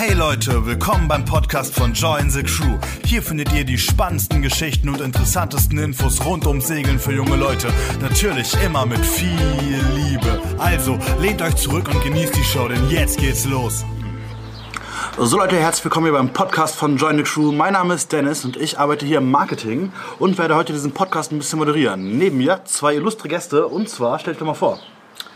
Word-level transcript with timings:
Hey 0.00 0.14
Leute, 0.14 0.64
willkommen 0.64 1.08
beim 1.08 1.24
Podcast 1.24 1.74
von 1.74 1.92
Join 1.92 2.30
the 2.30 2.44
Crew. 2.44 2.78
Hier 3.04 3.20
findet 3.20 3.52
ihr 3.52 3.64
die 3.64 3.78
spannendsten 3.78 4.42
Geschichten 4.42 4.90
und 4.90 5.00
interessantesten 5.00 5.76
Infos 5.76 6.24
rund 6.24 6.46
ums 6.46 6.68
Segeln 6.68 7.00
für 7.00 7.12
junge 7.12 7.34
Leute. 7.34 7.66
Natürlich 8.00 8.54
immer 8.64 8.86
mit 8.86 9.04
viel 9.04 9.80
Liebe. 9.96 10.40
Also 10.56 10.96
lehnt 11.20 11.42
euch 11.42 11.56
zurück 11.56 11.88
und 11.92 12.00
genießt 12.04 12.32
die 12.36 12.44
Show, 12.44 12.68
denn 12.68 12.88
jetzt 12.88 13.18
geht's 13.18 13.44
los. 13.44 13.84
So 15.18 15.36
Leute, 15.36 15.56
herzlich 15.56 15.86
willkommen 15.86 16.06
hier 16.06 16.14
beim 16.14 16.32
Podcast 16.32 16.76
von 16.76 16.96
Join 16.96 17.16
the 17.16 17.24
Crew. 17.24 17.50
Mein 17.50 17.72
Name 17.72 17.94
ist 17.94 18.12
Dennis 18.12 18.44
und 18.44 18.56
ich 18.56 18.78
arbeite 18.78 19.04
hier 19.04 19.18
im 19.18 19.32
Marketing 19.32 19.92
und 20.20 20.38
werde 20.38 20.54
heute 20.54 20.72
diesen 20.72 20.92
Podcast 20.92 21.32
ein 21.32 21.38
bisschen 21.38 21.58
moderieren. 21.58 22.18
Neben 22.18 22.38
mir 22.38 22.60
zwei 22.66 22.94
illustre 22.94 23.26
Gäste 23.26 23.66
und 23.66 23.88
zwar, 23.88 24.20
stellt 24.20 24.40
euch 24.40 24.46
mal 24.46 24.54
vor. 24.54 24.78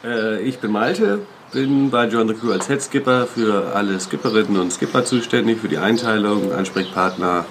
Äh, 0.04 0.40
ich 0.42 0.60
bin 0.60 0.70
Malte, 0.70 1.26
bin 1.52 1.90
bei 1.90 2.06
Join 2.06 2.28
the 2.28 2.34
Crew 2.34 2.50
als 2.52 2.66
Head 2.66 2.82
Skipper 2.82 3.26
für 3.26 3.74
alle 3.74 4.00
Skipperinnen 4.00 4.58
und 4.58 4.72
Skipper 4.72 5.04
zuständig, 5.04 5.60
für 5.60 5.68
die 5.68 5.78
Einteilung, 5.78 6.52
Ansprechpartner, 6.52 7.44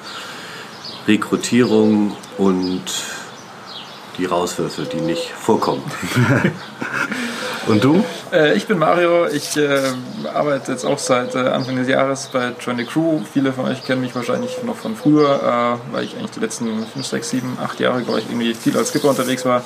Rekrutierung 1.07 2.17
und 2.37 2.83
die 4.17 4.25
Rauswürfe, 4.25 4.83
die 4.83 5.01
nicht 5.01 5.29
vorkommen. 5.29 5.83
Und 7.67 7.83
du? 7.83 8.03
Äh, 8.33 8.55
ich 8.55 8.65
bin 8.65 8.79
Mario, 8.79 9.27
ich 9.27 9.55
äh, 9.55 9.91
arbeite 10.33 10.71
jetzt 10.71 10.83
auch 10.83 10.97
seit 10.97 11.35
äh, 11.35 11.37
Anfang 11.37 11.75
des 11.75 11.87
Jahres 11.87 12.27
bei 12.33 12.53
Join 12.59 12.77
the 12.77 12.85
Crew. 12.85 13.21
Viele 13.31 13.53
von 13.53 13.65
euch 13.65 13.85
kennen 13.85 14.01
mich 14.01 14.15
wahrscheinlich 14.15 14.63
noch 14.63 14.75
von 14.75 14.95
früher, 14.95 15.79
äh, 15.91 15.93
weil 15.93 16.03
ich 16.03 16.17
eigentlich 16.17 16.31
die 16.31 16.39
letzten 16.39 16.85
5, 16.87 17.05
6, 17.05 17.29
7, 17.29 17.57
8 17.61 17.79
Jahre, 17.79 18.01
glaube 18.01 18.19
ich, 18.19 18.25
irgendwie 18.25 18.55
viel 18.55 18.75
als 18.75 18.89
Skipper 18.89 19.09
unterwegs 19.09 19.45
war. 19.45 19.63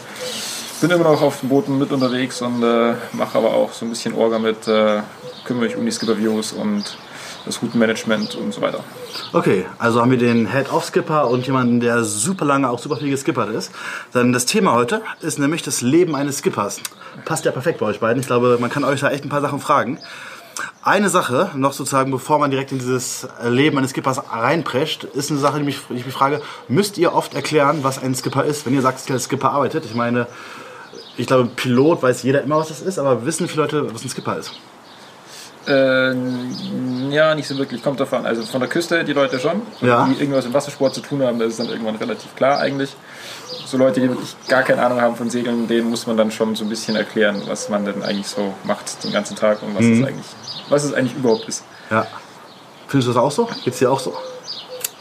Bin 0.81 0.91
immer 0.91 1.05
noch 1.05 1.21
auf 1.21 1.39
den 1.39 1.49
Booten 1.49 1.77
mit 1.77 1.91
unterwegs 1.91 2.41
und 2.41 2.61
äh, 2.61 2.95
mache 3.13 3.37
aber 3.37 3.53
auch 3.53 3.71
so 3.71 3.85
ein 3.85 3.89
bisschen 3.89 4.13
Orga 4.13 4.39
mit, 4.39 4.67
äh, 4.67 5.01
kümmere 5.45 5.65
mich 5.65 5.77
um 5.77 5.85
die 5.85 5.91
Skipper-Views 5.91 6.51
und 6.51 6.97
das 7.45 7.61
Routenmanagement 7.61 8.35
und 8.35 8.53
so 8.53 8.61
weiter. 8.61 8.83
Okay, 9.31 9.65
also 9.77 10.01
haben 10.01 10.11
wir 10.11 10.17
den 10.17 10.51
Head-Off-Skipper 10.51 11.29
und 11.29 11.45
jemanden, 11.45 11.79
der 11.79 12.03
super 12.03 12.45
lange 12.45 12.69
auch 12.69 12.79
super 12.79 12.97
viel 12.97 13.09
geskippert 13.09 13.49
ist. 13.51 13.71
Dann 14.11 14.33
das 14.33 14.45
Thema 14.45 14.73
heute 14.73 15.01
ist 15.21 15.39
nämlich 15.39 15.63
das 15.63 15.81
Leben 15.81 16.15
eines 16.15 16.39
Skippers. 16.39 16.81
Passt 17.23 17.45
ja 17.45 17.51
perfekt 17.51 17.79
bei 17.79 17.85
euch 17.85 17.99
beiden. 17.99 18.19
Ich 18.19 18.27
glaube, 18.27 18.57
man 18.59 18.69
kann 18.69 18.83
euch 18.83 18.99
da 18.99 19.09
echt 19.11 19.23
ein 19.23 19.29
paar 19.29 19.41
Sachen 19.41 19.59
fragen. 19.59 19.99
Eine 20.81 21.09
Sache, 21.09 21.51
noch 21.55 21.73
sozusagen, 21.73 22.11
bevor 22.11 22.39
man 22.39 22.51
direkt 22.51 22.71
in 22.71 22.79
dieses 22.79 23.27
Leben 23.43 23.77
eines 23.77 23.91
Skippers 23.91 24.21
reinprescht, 24.31 25.03
ist 25.03 25.31
eine 25.31 25.39
Sache, 25.39 25.59
die 25.59 25.65
mich, 25.65 25.81
ich 25.89 26.05
mich 26.05 26.13
frage, 26.13 26.41
müsst 26.67 26.97
ihr 26.97 27.13
oft 27.13 27.33
erklären, 27.33 27.79
was 27.83 28.01
ein 28.01 28.13
Skipper 28.15 28.43
ist, 28.43 28.65
wenn 28.65 28.73
ihr 28.73 28.81
sagt, 28.81 28.99
dass 28.99 29.09
ihr 29.09 29.15
als 29.15 29.25
Skipper 29.25 29.51
arbeitet? 29.51 29.85
Ich 29.85 29.95
meine, 29.95 30.27
ich 31.17 31.27
glaube, 31.27 31.49
Pilot 31.55 32.01
weiß 32.03 32.23
jeder 32.23 32.41
immer, 32.43 32.57
was 32.57 32.67
das 32.69 32.81
ist, 32.81 32.99
aber 32.99 33.25
wissen 33.25 33.47
viele 33.47 33.63
Leute, 33.63 33.93
was 33.93 34.03
ein 34.03 34.09
Skipper 34.09 34.37
ist? 34.37 34.51
Ähm, 35.67 37.09
ja, 37.11 37.33
nicht 37.33 37.47
so 37.47 37.57
wirklich, 37.57 37.81
kommt 37.81 37.99
davon. 37.99 38.25
Also 38.25 38.43
von 38.43 38.59
der 38.59 38.69
Küste 38.69 39.03
die 39.03 39.13
Leute 39.13 39.39
schon, 39.39 39.61
Ja. 39.81 40.05
die 40.07 40.19
irgendwas 40.19 40.45
mit 40.45 40.53
Wassersport 40.53 40.93
zu 40.93 41.01
tun 41.01 41.23
haben, 41.23 41.39
das 41.39 41.49
ist 41.53 41.59
dann 41.59 41.69
irgendwann 41.69 41.95
relativ 41.95 42.35
klar 42.35 42.59
eigentlich. 42.59 42.95
So 43.65 43.77
Leute, 43.77 43.99
die 43.99 44.09
wirklich 44.09 44.35
gar 44.47 44.61
keine 44.61 44.83
Ahnung 44.85 45.01
haben 45.01 45.15
von 45.15 45.29
Segeln, 45.31 45.67
denen 45.67 45.89
muss 45.89 46.05
man 46.05 46.17
dann 46.17 46.29
schon 46.29 46.55
so 46.55 46.63
ein 46.65 46.69
bisschen 46.69 46.95
erklären, 46.95 47.41
was 47.47 47.69
man 47.69 47.83
denn 47.83 48.03
eigentlich 48.03 48.27
so 48.27 48.53
macht 48.63 49.03
den 49.03 49.11
ganzen 49.11 49.35
Tag 49.35 49.63
und 49.63 49.73
was, 49.75 49.83
Mhm. 49.83 50.01
es, 50.03 50.07
eigentlich, 50.07 50.25
was 50.69 50.83
es 50.83 50.93
eigentlich 50.93 51.15
überhaupt 51.15 51.47
ist. 51.47 51.63
Ja. 51.89 52.05
Findest 52.87 53.09
du 53.09 53.13
das 53.13 53.21
auch 53.23 53.31
so? 53.31 53.49
Geht's 53.63 53.79
dir 53.79 53.89
auch 53.91 53.99
so? 53.99 54.13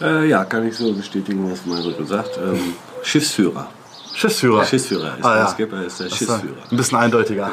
Äh, 0.00 0.26
ja, 0.28 0.44
kann 0.46 0.66
ich 0.66 0.76
so 0.76 0.92
bestätigen, 0.94 1.50
was 1.52 1.66
Mario 1.66 1.94
gesagt 1.94 2.38
ähm, 2.38 2.74
Schiffsführer. 3.02 3.68
Schiffsführer. 4.14 4.64
Schiffsführer 4.64 5.18
ist 5.18 5.24
Ah, 5.24 5.34
der 5.34 5.42
ja. 5.44 5.48
Skipper, 5.48 5.84
ist 5.84 6.00
der 6.00 6.08
Schiffsführer. 6.08 6.56
Ein 6.70 6.76
bisschen 6.76 6.98
eindeutiger. 6.98 7.50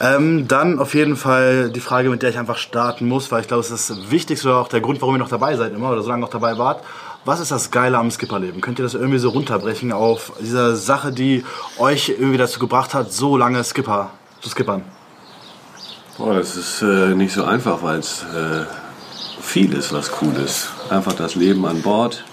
Ähm, 0.00 0.46
dann 0.46 0.78
auf 0.78 0.94
jeden 0.94 1.16
Fall 1.16 1.70
die 1.70 1.80
Frage, 1.80 2.10
mit 2.10 2.22
der 2.22 2.30
ich 2.30 2.38
einfach 2.38 2.58
starten 2.58 3.08
muss, 3.08 3.32
weil 3.32 3.40
ich 3.40 3.48
glaube, 3.48 3.62
es 3.62 3.70
ist 3.70 3.88
das 3.90 4.10
Wichtigste 4.10 4.48
oder 4.48 4.58
auch 4.58 4.68
der 4.68 4.80
Grund, 4.80 5.00
warum 5.00 5.14
ihr 5.14 5.18
noch 5.18 5.28
dabei 5.28 5.56
seid 5.56 5.72
immer 5.74 5.90
oder 5.90 6.02
so 6.02 6.08
lange 6.10 6.20
noch 6.20 6.28
dabei 6.28 6.58
wart. 6.58 6.82
Was 7.24 7.40
ist 7.40 7.50
das 7.50 7.70
Geile 7.70 7.98
am 7.98 8.10
Skipperleben? 8.10 8.60
Könnt 8.60 8.78
ihr 8.78 8.84
das 8.84 8.94
irgendwie 8.94 9.18
so 9.18 9.30
runterbrechen 9.30 9.90
auf 9.92 10.32
diese 10.40 10.76
Sache, 10.76 11.10
die 11.12 11.44
euch 11.78 12.10
irgendwie 12.10 12.36
dazu 12.36 12.60
gebracht 12.60 12.94
hat, 12.94 13.10
so 13.12 13.36
lange 13.36 13.64
Skipper 13.64 14.10
zu 14.42 14.50
skippern? 14.50 14.82
Boah, 16.18 16.34
das 16.34 16.56
ist 16.56 16.82
äh, 16.82 17.14
nicht 17.14 17.32
so 17.32 17.44
einfach, 17.44 17.82
weil 17.82 17.98
es 17.98 18.22
äh, 18.22 18.64
viel 19.40 19.72
ist, 19.74 19.92
was 19.92 20.10
cool 20.22 20.34
ist. 20.36 20.68
Einfach 20.88 21.14
das 21.14 21.34
Leben 21.34 21.66
an 21.66 21.82
Bord, 21.82 22.24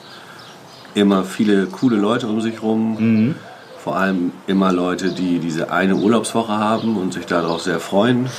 immer 0.96 1.24
viele 1.24 1.66
coole 1.68 1.98
Leute 1.98 2.28
um 2.28 2.42
sich 2.42 2.62
rum. 2.62 3.36
Vor 3.78 3.98
allem 3.98 4.32
immer 4.48 4.72
Leute, 4.72 5.12
die 5.12 5.40
diese 5.40 5.72
eine 5.72 5.96
Urlaubswoche 5.96 6.54
haben 6.54 6.98
und 6.98 7.14
sich 7.14 7.26
darauf 7.26 7.62
sehr 7.62 7.80
freuen. 7.80 8.30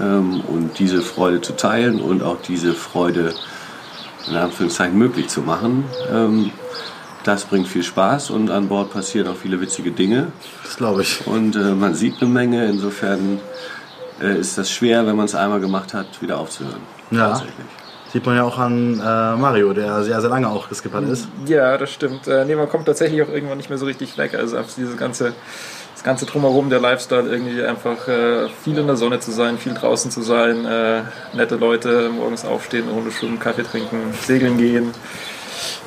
Ähm, 0.00 0.40
und 0.48 0.78
diese 0.78 1.00
Freude 1.02 1.40
zu 1.40 1.54
teilen 1.54 2.00
und 2.00 2.22
auch 2.22 2.38
diese 2.42 2.72
Freude 2.72 3.34
in 4.28 4.36
Anführungszeichen 4.36 4.98
möglich 4.98 5.28
zu 5.28 5.42
machen. 5.42 5.84
Ähm, 6.10 6.50
das 7.24 7.44
bringt 7.44 7.68
viel 7.68 7.82
Spaß 7.82 8.30
und 8.30 8.50
an 8.50 8.68
Bord 8.68 8.92
passieren 8.92 9.28
auch 9.28 9.36
viele 9.36 9.60
witzige 9.60 9.90
Dinge. 9.90 10.28
Das 10.64 10.76
glaube 10.76 11.02
ich. 11.02 11.26
Und 11.26 11.56
äh, 11.56 11.74
man 11.74 11.94
sieht 11.94 12.20
eine 12.20 12.30
Menge, 12.30 12.66
insofern 12.66 13.40
äh, 14.20 14.38
ist 14.38 14.56
das 14.58 14.70
schwer, 14.70 15.06
wenn 15.06 15.16
man 15.16 15.26
es 15.26 15.34
einmal 15.34 15.60
gemacht 15.60 15.92
hat, 15.94 16.22
wieder 16.22 16.38
aufzuhören. 16.38 16.80
Ja. 17.10 17.28
Tatsächlich. 17.28 17.66
Sieht 18.12 18.24
man 18.24 18.36
ja 18.36 18.44
auch 18.44 18.58
an 18.58 18.94
äh, 18.94 19.36
Mario, 19.36 19.72
der 19.72 20.02
sehr, 20.04 20.20
sehr 20.20 20.30
lange 20.30 20.48
auch 20.48 20.68
geskippert 20.68 21.08
ist. 21.08 21.28
Ja, 21.46 21.76
das 21.76 21.92
stimmt. 21.92 22.28
Äh, 22.28 22.44
nee, 22.44 22.54
man 22.54 22.68
kommt 22.68 22.86
tatsächlich 22.86 23.20
auch 23.22 23.28
irgendwann 23.28 23.56
nicht 23.56 23.68
mehr 23.68 23.78
so 23.78 23.86
richtig 23.86 24.16
weg. 24.16 24.34
Also 24.34 24.58
dieses 24.76 24.96
ganze, 24.96 25.34
das 25.94 26.04
ganze 26.04 26.24
Drumherum, 26.24 26.70
der 26.70 26.80
Lifestyle, 26.80 27.28
irgendwie 27.28 27.62
einfach 27.62 28.06
äh, 28.08 28.48
viel 28.48 28.78
in 28.78 28.86
der 28.86 28.96
Sonne 28.96 29.18
zu 29.20 29.32
sein, 29.32 29.58
viel 29.58 29.74
draußen 29.74 30.10
zu 30.10 30.22
sein, 30.22 30.64
äh, 30.64 31.02
nette 31.34 31.56
Leute, 31.56 32.08
morgens 32.10 32.44
aufstehen, 32.44 32.88
Runde 32.88 33.10
schwimmen, 33.10 33.38
Kaffee 33.40 33.64
trinken, 33.64 34.14
segeln 34.22 34.56
gehen. 34.56 34.92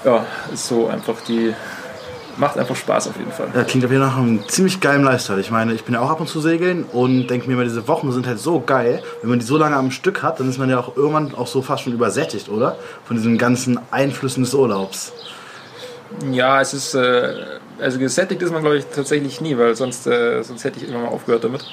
Ja, 0.03 0.25
ist 0.53 0.67
so 0.67 0.87
einfach 0.87 1.21
die, 1.21 1.53
macht 2.39 2.57
einfach 2.57 2.75
Spaß 2.75 3.09
auf 3.09 3.17
jeden 3.17 3.31
Fall. 3.31 3.47
Ja, 3.53 3.63
klingt 3.63 3.85
auf 3.85 3.91
jeden 3.91 4.03
Fall 4.03 4.11
nach 4.11 4.17
einem 4.17 4.47
ziemlich 4.47 4.79
geilen 4.79 5.03
Lifestyle. 5.03 5.39
Ich 5.39 5.51
meine, 5.51 5.73
ich 5.73 5.83
bin 5.83 5.93
ja 5.93 6.01
auch 6.01 6.09
ab 6.09 6.19
und 6.19 6.27
zu 6.27 6.39
segeln 6.39 6.85
und 6.91 7.27
denke 7.27 7.47
mir 7.47 7.53
immer, 7.53 7.63
diese 7.63 7.87
Wochen 7.87 8.11
sind 8.11 8.25
halt 8.27 8.39
so 8.39 8.59
geil. 8.59 9.03
Wenn 9.21 9.29
man 9.29 9.39
die 9.39 9.45
so 9.45 9.57
lange 9.57 9.75
am 9.75 9.91
Stück 9.91 10.23
hat, 10.23 10.39
dann 10.39 10.49
ist 10.49 10.57
man 10.57 10.69
ja 10.69 10.79
auch 10.79 10.95
irgendwann 10.95 11.35
auch 11.35 11.47
so 11.47 11.61
fast 11.61 11.83
schon 11.83 11.93
übersättigt, 11.93 12.49
oder? 12.49 12.77
Von 13.05 13.17
diesen 13.17 13.37
ganzen 13.37 13.79
Einflüssen 13.91 14.43
des 14.43 14.53
Urlaubs. 14.53 15.13
Ja, 16.31 16.59
es 16.61 16.73
ist, 16.73 16.95
äh, 16.95 17.35
also 17.79 17.99
gesättigt 17.99 18.41
ist 18.41 18.51
man 18.51 18.61
glaube 18.61 18.77
ich 18.77 18.85
tatsächlich 18.85 19.41
nie, 19.41 19.57
weil 19.57 19.75
sonst, 19.75 20.07
äh, 20.07 20.41
sonst 20.41 20.63
hätte 20.63 20.77
ich 20.77 20.83
irgendwann 20.83 21.03
mal 21.03 21.15
aufgehört 21.15 21.43
damit. 21.43 21.65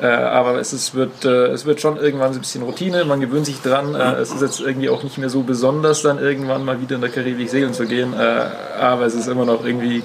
Äh, 0.00 0.06
aber 0.08 0.58
es, 0.58 0.72
ist, 0.72 0.94
wird, 0.94 1.24
äh, 1.24 1.46
es 1.46 1.64
wird 1.64 1.80
schon 1.80 1.96
irgendwann 1.96 2.32
so 2.32 2.38
ein 2.38 2.42
bisschen 2.42 2.62
Routine, 2.62 3.04
man 3.06 3.20
gewöhnt 3.20 3.46
sich 3.46 3.62
dran. 3.62 3.94
Äh, 3.94 4.16
es 4.16 4.30
ist 4.30 4.42
jetzt 4.42 4.60
irgendwie 4.60 4.90
auch 4.90 5.02
nicht 5.02 5.16
mehr 5.16 5.30
so 5.30 5.42
besonders, 5.42 6.02
dann 6.02 6.18
irgendwann 6.18 6.64
mal 6.64 6.80
wieder 6.80 6.96
in 6.96 7.00
der 7.00 7.10
Karibik 7.10 7.48
segeln 7.48 7.72
zu 7.72 7.86
gehen. 7.86 8.12
Äh, 8.12 8.46
aber 8.78 9.06
es 9.06 9.14
ist 9.14 9.26
immer 9.26 9.46
noch 9.46 9.64
irgendwie 9.64 10.02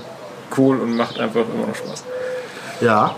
cool 0.57 0.79
und 0.79 0.95
macht 0.95 1.19
einfach 1.19 1.41
immer 1.41 1.67
noch 1.67 1.75
Spaß. 1.75 2.03
Ja. 2.79 3.15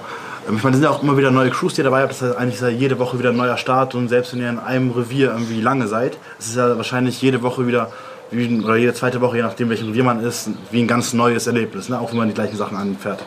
Ähm, 0.47 0.57
Ich 0.57 0.63
meine, 0.63 0.75
es 0.75 0.81
sind 0.81 0.83
ja 0.83 0.89
auch 0.89 1.03
immer 1.03 1.15
wieder 1.15 1.29
neue 1.29 1.51
Crews, 1.51 1.75
die 1.75 1.81
ihr 1.81 1.85
dabei 1.85 2.01
habt. 2.01 2.11
Das 2.11 2.21
ist 2.21 2.33
ja 2.33 2.37
eigentlich 2.37 2.59
ja 2.59 2.69
jede 2.69 2.97
Woche 2.97 3.19
wieder 3.19 3.29
ein 3.29 3.37
neuer 3.37 3.57
Start. 3.57 3.93
Und 3.93 4.09
selbst 4.09 4.33
wenn 4.33 4.41
ihr 4.41 4.49
in 4.49 4.59
einem 4.59 4.91
Revier 4.91 5.31
irgendwie 5.31 5.61
lange 5.61 5.87
seid, 5.87 6.17
es 6.39 6.47
ist 6.47 6.55
ja 6.55 6.75
wahrscheinlich 6.75 7.21
jede 7.21 7.43
Woche 7.43 7.67
wieder, 7.67 7.91
wie, 8.31 8.61
oder 8.63 8.77
jede 8.77 8.95
zweite 8.95 9.21
Woche, 9.21 9.37
je 9.37 9.43
nachdem 9.43 9.69
welchem 9.69 9.89
Revier 9.89 10.03
man 10.03 10.23
ist, 10.23 10.49
wie 10.71 10.81
ein 10.81 10.87
ganz 10.87 11.13
neues 11.13 11.45
Erlebnis. 11.45 11.87
Ne? 11.89 11.99
Auch 11.99 12.09
wenn 12.11 12.17
man 12.17 12.27
die 12.27 12.33
gleichen 12.33 12.57
Sachen 12.57 12.77
anfährt. 12.77 13.23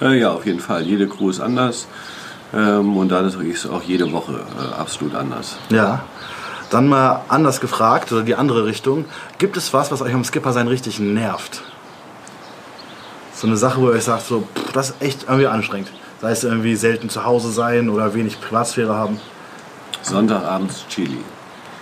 Äh, 0.00 0.18
ja, 0.18 0.30
auf 0.32 0.44
jeden 0.44 0.60
Fall. 0.60 0.82
Jede 0.82 1.08
Crew 1.08 1.30
ist 1.30 1.40
anders. 1.40 1.86
Ähm, 2.54 2.96
und 2.96 3.10
dadurch 3.10 3.34
ist 3.46 3.66
auch 3.66 3.82
jede 3.82 4.10
Woche 4.12 4.32
äh, 4.58 4.80
absolut 4.80 5.14
anders. 5.14 5.56
Ja. 5.70 6.04
Dann 6.70 6.88
mal 6.88 7.22
anders 7.28 7.60
gefragt, 7.60 8.12
oder 8.12 8.22
die 8.22 8.34
andere 8.34 8.66
Richtung. 8.66 9.06
Gibt 9.38 9.56
es 9.56 9.72
was, 9.72 9.90
was 9.90 10.02
euch 10.02 10.14
am 10.14 10.24
Skipper 10.24 10.52
sein 10.52 10.68
richtig 10.68 11.00
nervt? 11.00 11.62
So 13.34 13.46
eine 13.46 13.56
Sache, 13.56 13.80
wo 13.80 13.88
ihr 13.88 13.94
euch 13.94 14.04
sagt, 14.04 14.26
so, 14.26 14.46
pff, 14.54 14.72
das 14.72 14.90
ist 14.90 15.02
echt 15.02 15.22
irgendwie 15.24 15.46
anstrengend. 15.46 15.92
Sei 16.20 16.30
es 16.30 16.44
irgendwie 16.44 16.74
selten 16.74 17.08
zu 17.08 17.24
Hause 17.24 17.52
sein 17.52 17.88
oder 17.88 18.12
wenig 18.14 18.40
Privatsphäre 18.40 18.94
haben. 18.94 19.20
Sonntagabends 20.02 20.84
Chili. 20.88 21.18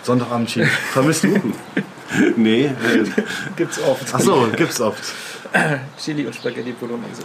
Sonntagabend 0.03 0.49
Chili. 0.49 0.67
Vermisst 0.93 1.25
du? 1.25 1.29
nee, 2.37 2.67
äh, 2.67 2.73
Gibt's 3.57 3.81
oft. 3.83 4.07
Ach 4.13 4.21
so, 4.21 4.49
gibt's 4.55 4.81
oft. 4.81 5.03
Chili 5.99 6.27
und 6.27 6.35
Spaghetti 6.35 6.73
Bolognese. 6.73 7.23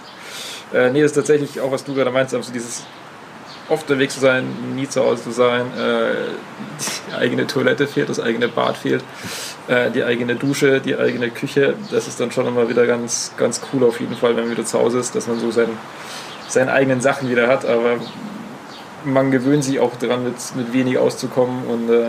Äh, 0.73 0.89
nee, 0.91 1.01
das 1.01 1.11
ist 1.11 1.15
tatsächlich 1.15 1.59
auch, 1.59 1.71
was 1.71 1.83
du 1.83 1.93
gerade 1.93 2.11
meinst, 2.11 2.33
also 2.33 2.51
dieses 2.51 2.83
oft 3.71 3.89
unterwegs 3.89 4.15
zu 4.15 4.19
sein, 4.19 4.45
nie 4.75 4.87
zu 4.87 5.03
Hause 5.03 5.23
zu 5.23 5.31
sein, 5.31 5.67
äh, 5.77 6.13
die 7.09 7.15
eigene 7.15 7.47
Toilette 7.47 7.87
fehlt, 7.87 8.09
das 8.09 8.19
eigene 8.19 8.47
Bad 8.47 8.77
fehlt, 8.77 9.03
äh, 9.67 9.89
die 9.91 10.03
eigene 10.03 10.35
Dusche, 10.35 10.81
die 10.81 10.97
eigene 10.97 11.29
Küche, 11.29 11.75
das 11.89 12.07
ist 12.07 12.19
dann 12.19 12.31
schon 12.31 12.47
immer 12.47 12.69
wieder 12.69 12.85
ganz, 12.85 13.31
ganz 13.37 13.61
cool 13.71 13.83
auf 13.83 13.99
jeden 13.99 14.15
Fall, 14.15 14.35
wenn 14.35 14.43
man 14.43 14.51
wieder 14.51 14.65
zu 14.65 14.77
Hause 14.79 14.99
ist, 14.99 15.15
dass 15.15 15.27
man 15.27 15.39
so 15.39 15.51
sein, 15.51 15.69
seine 16.47 16.73
eigenen 16.73 17.01
Sachen 17.01 17.29
wieder 17.29 17.47
hat, 17.47 17.65
aber 17.65 17.97
man 19.03 19.31
gewöhnt 19.31 19.63
sich 19.63 19.79
auch 19.79 19.95
daran, 19.95 20.23
mit, 20.23 20.35
mit 20.55 20.73
wenig 20.73 20.97
auszukommen. 20.97 21.65
Und 21.65 21.89
äh, 21.89 22.07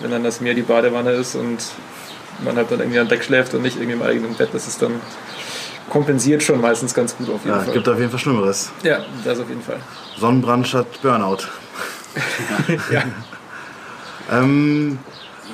wenn 0.00 0.10
dann 0.10 0.24
das 0.24 0.40
Meer 0.40 0.54
die 0.54 0.62
Badewanne 0.62 1.12
ist 1.12 1.34
und 1.34 1.58
man 2.42 2.56
halt 2.56 2.70
dann 2.70 2.80
irgendwie 2.80 2.98
an 2.98 3.08
Deck 3.08 3.22
schläft 3.22 3.54
und 3.54 3.62
nicht 3.62 3.76
irgendwie 3.76 3.94
im 3.94 4.02
eigenen 4.02 4.34
Bett, 4.34 4.50
das 4.52 4.66
ist 4.66 4.82
dann 4.82 5.00
kompensiert 5.90 6.42
schon 6.42 6.60
meistens 6.62 6.94
ganz 6.94 7.14
gut 7.16 7.28
auf 7.28 7.44
jeden 7.44 7.56
Ja, 7.56 7.62
Fall. 7.62 7.74
gibt 7.74 7.86
auf 7.88 7.98
jeden 7.98 8.10
Fall 8.10 8.18
Schlimmeres. 8.20 8.70
Ja, 8.82 9.00
das 9.24 9.38
auf 9.40 9.48
jeden 9.50 9.62
Fall. 9.62 9.80
Sonnenbrand 10.18 10.66
statt 10.66 10.86
Burnout. 11.02 11.38
Ja. 12.90 13.02
Ähm, 14.32 14.98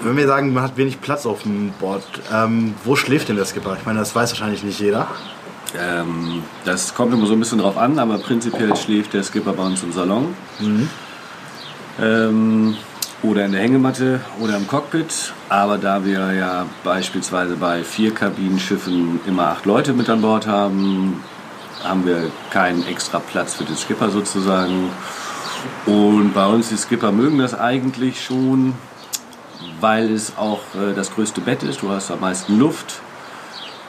wenn 0.02 0.16
wir 0.16 0.26
sagen, 0.26 0.52
man 0.52 0.62
hat 0.62 0.76
wenig 0.76 1.00
Platz 1.00 1.26
auf 1.26 1.42
dem 1.42 1.70
Board, 1.80 2.02
ähm, 2.32 2.74
wo 2.84 2.96
schläft 2.96 3.28
denn 3.28 3.36
der 3.36 3.44
Skipper? 3.46 3.76
Ich 3.78 3.84
meine, 3.86 3.98
das 3.98 4.14
weiß 4.14 4.30
wahrscheinlich 4.30 4.62
nicht 4.62 4.78
jeder. 4.80 5.08
Ähm, 5.78 6.42
das 6.64 6.94
kommt 6.94 7.12
immer 7.12 7.26
so 7.26 7.32
ein 7.32 7.38
bisschen 7.40 7.58
drauf 7.58 7.76
an, 7.76 7.98
aber 7.98 8.18
prinzipiell 8.18 8.74
schläft 8.76 9.12
der 9.14 9.22
Skipper 9.22 9.52
bei 9.52 9.64
uns 9.64 9.82
im 9.82 9.92
Salon. 9.92 10.34
Ähm, 12.00 12.76
oder 13.22 13.44
in 13.44 13.52
der 13.52 13.60
Hängematte 13.60 14.20
oder 14.40 14.56
im 14.56 14.66
Cockpit. 14.66 15.32
Aber 15.48 15.78
da 15.78 16.04
wir 16.04 16.32
ja 16.32 16.66
beispielsweise 16.84 17.56
bei 17.56 17.82
vier 17.82 18.14
Kabinenschiffen 18.14 19.20
immer 19.26 19.48
acht 19.48 19.66
Leute 19.66 19.92
mit 19.92 20.08
an 20.08 20.20
Bord 20.20 20.46
haben, 20.46 21.22
haben 21.82 22.06
wir 22.06 22.30
keinen 22.50 22.86
extra 22.86 23.18
Platz 23.18 23.54
für 23.54 23.64
den 23.64 23.76
Skipper 23.76 24.10
sozusagen. 24.10 24.90
Und 25.86 26.32
bei 26.34 26.46
uns, 26.46 26.68
die 26.68 26.76
Skipper 26.76 27.12
mögen 27.12 27.38
das 27.38 27.58
eigentlich 27.58 28.22
schon, 28.24 28.74
weil 29.80 30.12
es 30.12 30.36
auch 30.36 30.60
äh, 30.74 30.94
das 30.94 31.12
größte 31.14 31.40
Bett 31.40 31.62
ist. 31.62 31.82
Du 31.82 31.90
hast 31.90 32.10
am 32.10 32.20
meisten 32.20 32.58
Luft. 32.58 33.00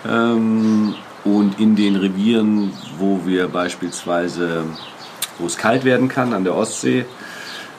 Ähm, 0.08 0.96
und 1.24 1.60
in 1.60 1.76
den 1.76 1.96
Revieren, 1.98 2.72
wo 2.98 3.22
wir 3.26 3.50
beispielsweise, 3.50 4.64
wo 5.40 5.46
es 5.46 5.58
kalt 5.58 5.84
werden 5.84 6.08
kann 6.08 6.34
an 6.34 6.44
der 6.44 6.56
Ostsee, 6.56 7.06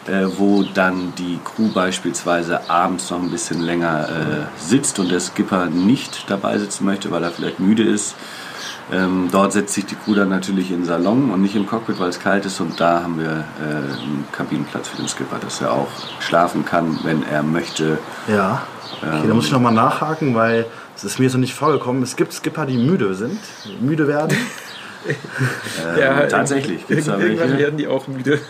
äh, 0.07 0.27
wo 0.37 0.63
dann 0.63 1.13
die 1.19 1.39
Crew 1.45 1.69
beispielsweise 1.73 2.71
abends 2.71 3.11
noch 3.11 3.21
ein 3.21 3.31
bisschen 3.31 3.61
länger 3.61 4.09
äh, 4.09 4.61
sitzt 4.61 4.99
und 4.99 5.11
der 5.11 5.21
Skipper 5.21 5.67
nicht 5.67 6.31
dabei 6.31 6.59
sitzen 6.59 6.85
möchte, 6.85 7.11
weil 7.11 7.23
er 7.23 7.31
vielleicht 7.31 7.61
müde 7.61 7.83
ist. 7.83 8.15
Ähm, 8.91 9.29
dort 9.31 9.53
setzt 9.53 9.75
sich 9.75 9.85
die 9.85 9.97
Crew 9.97 10.15
dann 10.15 10.31
natürlich 10.31 10.71
in 10.71 10.79
den 10.79 10.87
Salon 10.87 11.31
und 11.31 11.43
nicht 11.43 11.55
im 11.55 11.67
Cockpit, 11.67 12.01
weil 12.01 12.09
es 12.09 12.21
kalt 12.21 12.47
ist. 12.47 12.61
Und 12.61 12.81
da 12.81 13.03
haben 13.03 13.19
wir 13.19 13.45
äh, 13.61 13.75
einen 14.03 14.27
Kabinenplatz 14.33 14.89
für 14.89 14.97
den 14.97 15.09
Skipper, 15.09 15.39
dass 15.39 15.61
er 15.61 15.73
auch 15.73 15.89
schlafen 16.21 16.65
kann, 16.65 16.99
wenn 17.03 17.23
er 17.23 17.43
möchte. 17.43 17.99
Ja. 18.29 18.63
Okay, 19.03 19.29
da 19.29 19.35
muss 19.35 19.47
ich 19.47 19.53
nochmal 19.53 19.75
nachhaken, 19.75 20.35
weil 20.35 20.67
es 20.97 21.05
ist 21.05 21.19
mir 21.19 21.29
noch 21.29 21.37
nicht 21.37 21.55
vorgekommen. 21.55 22.03
Es 22.03 22.17
gibt 22.17 22.33
Skipper, 22.33 22.65
die 22.67 22.79
müde 22.79 23.15
sind, 23.15 23.39
müde 23.81 24.09
werden. 24.09 24.37
Ähm, 25.07 26.29
tatsächlich 26.29 26.87
gibt 26.87 27.01
es 27.01 27.07
da 27.07 27.19
Irgendwann 27.19 27.49
welche. 27.51 27.59
werden 27.59 27.77
die 27.79 27.87
auch 27.87 28.07
müde. 28.09 28.41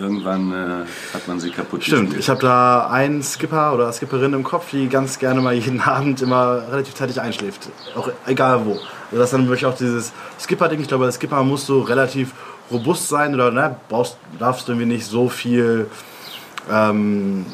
Irgendwann 0.00 0.52
äh, 0.52 1.14
hat 1.14 1.28
man 1.28 1.38
sie 1.40 1.50
kaputt 1.50 1.84
Stimmt, 1.84 2.02
gespielt. 2.06 2.20
ich 2.20 2.28
habe 2.28 2.40
da 2.40 2.88
einen 2.88 3.22
Skipper 3.22 3.74
oder 3.74 3.92
Skipperin 3.92 4.32
im 4.32 4.42
Kopf, 4.44 4.70
die 4.70 4.88
ganz 4.88 5.18
gerne 5.18 5.40
mal 5.40 5.54
jeden 5.54 5.80
Abend 5.86 6.22
immer 6.22 6.62
relativ 6.70 6.94
zeitig 6.94 7.20
einschläft. 7.20 7.68
Auch 7.94 8.08
egal 8.26 8.64
wo. 8.66 8.72
Also 8.72 8.86
das 9.12 9.24
ist 9.26 9.32
dann 9.32 9.46
wirklich 9.48 9.66
auch 9.66 9.76
dieses 9.76 10.12
Skipper-Ding. 10.40 10.80
Ich 10.80 10.88
glaube, 10.88 11.04
der 11.04 11.12
Skipper 11.12 11.42
muss 11.44 11.66
so 11.66 11.80
relativ 11.82 12.32
robust 12.70 13.08
sein 13.08 13.34
oder 13.34 13.50
ne, 13.50 13.76
brauchst, 13.88 14.16
darfst 14.38 14.66
du 14.68 14.72
irgendwie 14.72 14.94
nicht 14.94 15.06
so 15.06 15.28
viel, 15.28 15.86
ähm, 16.70 17.46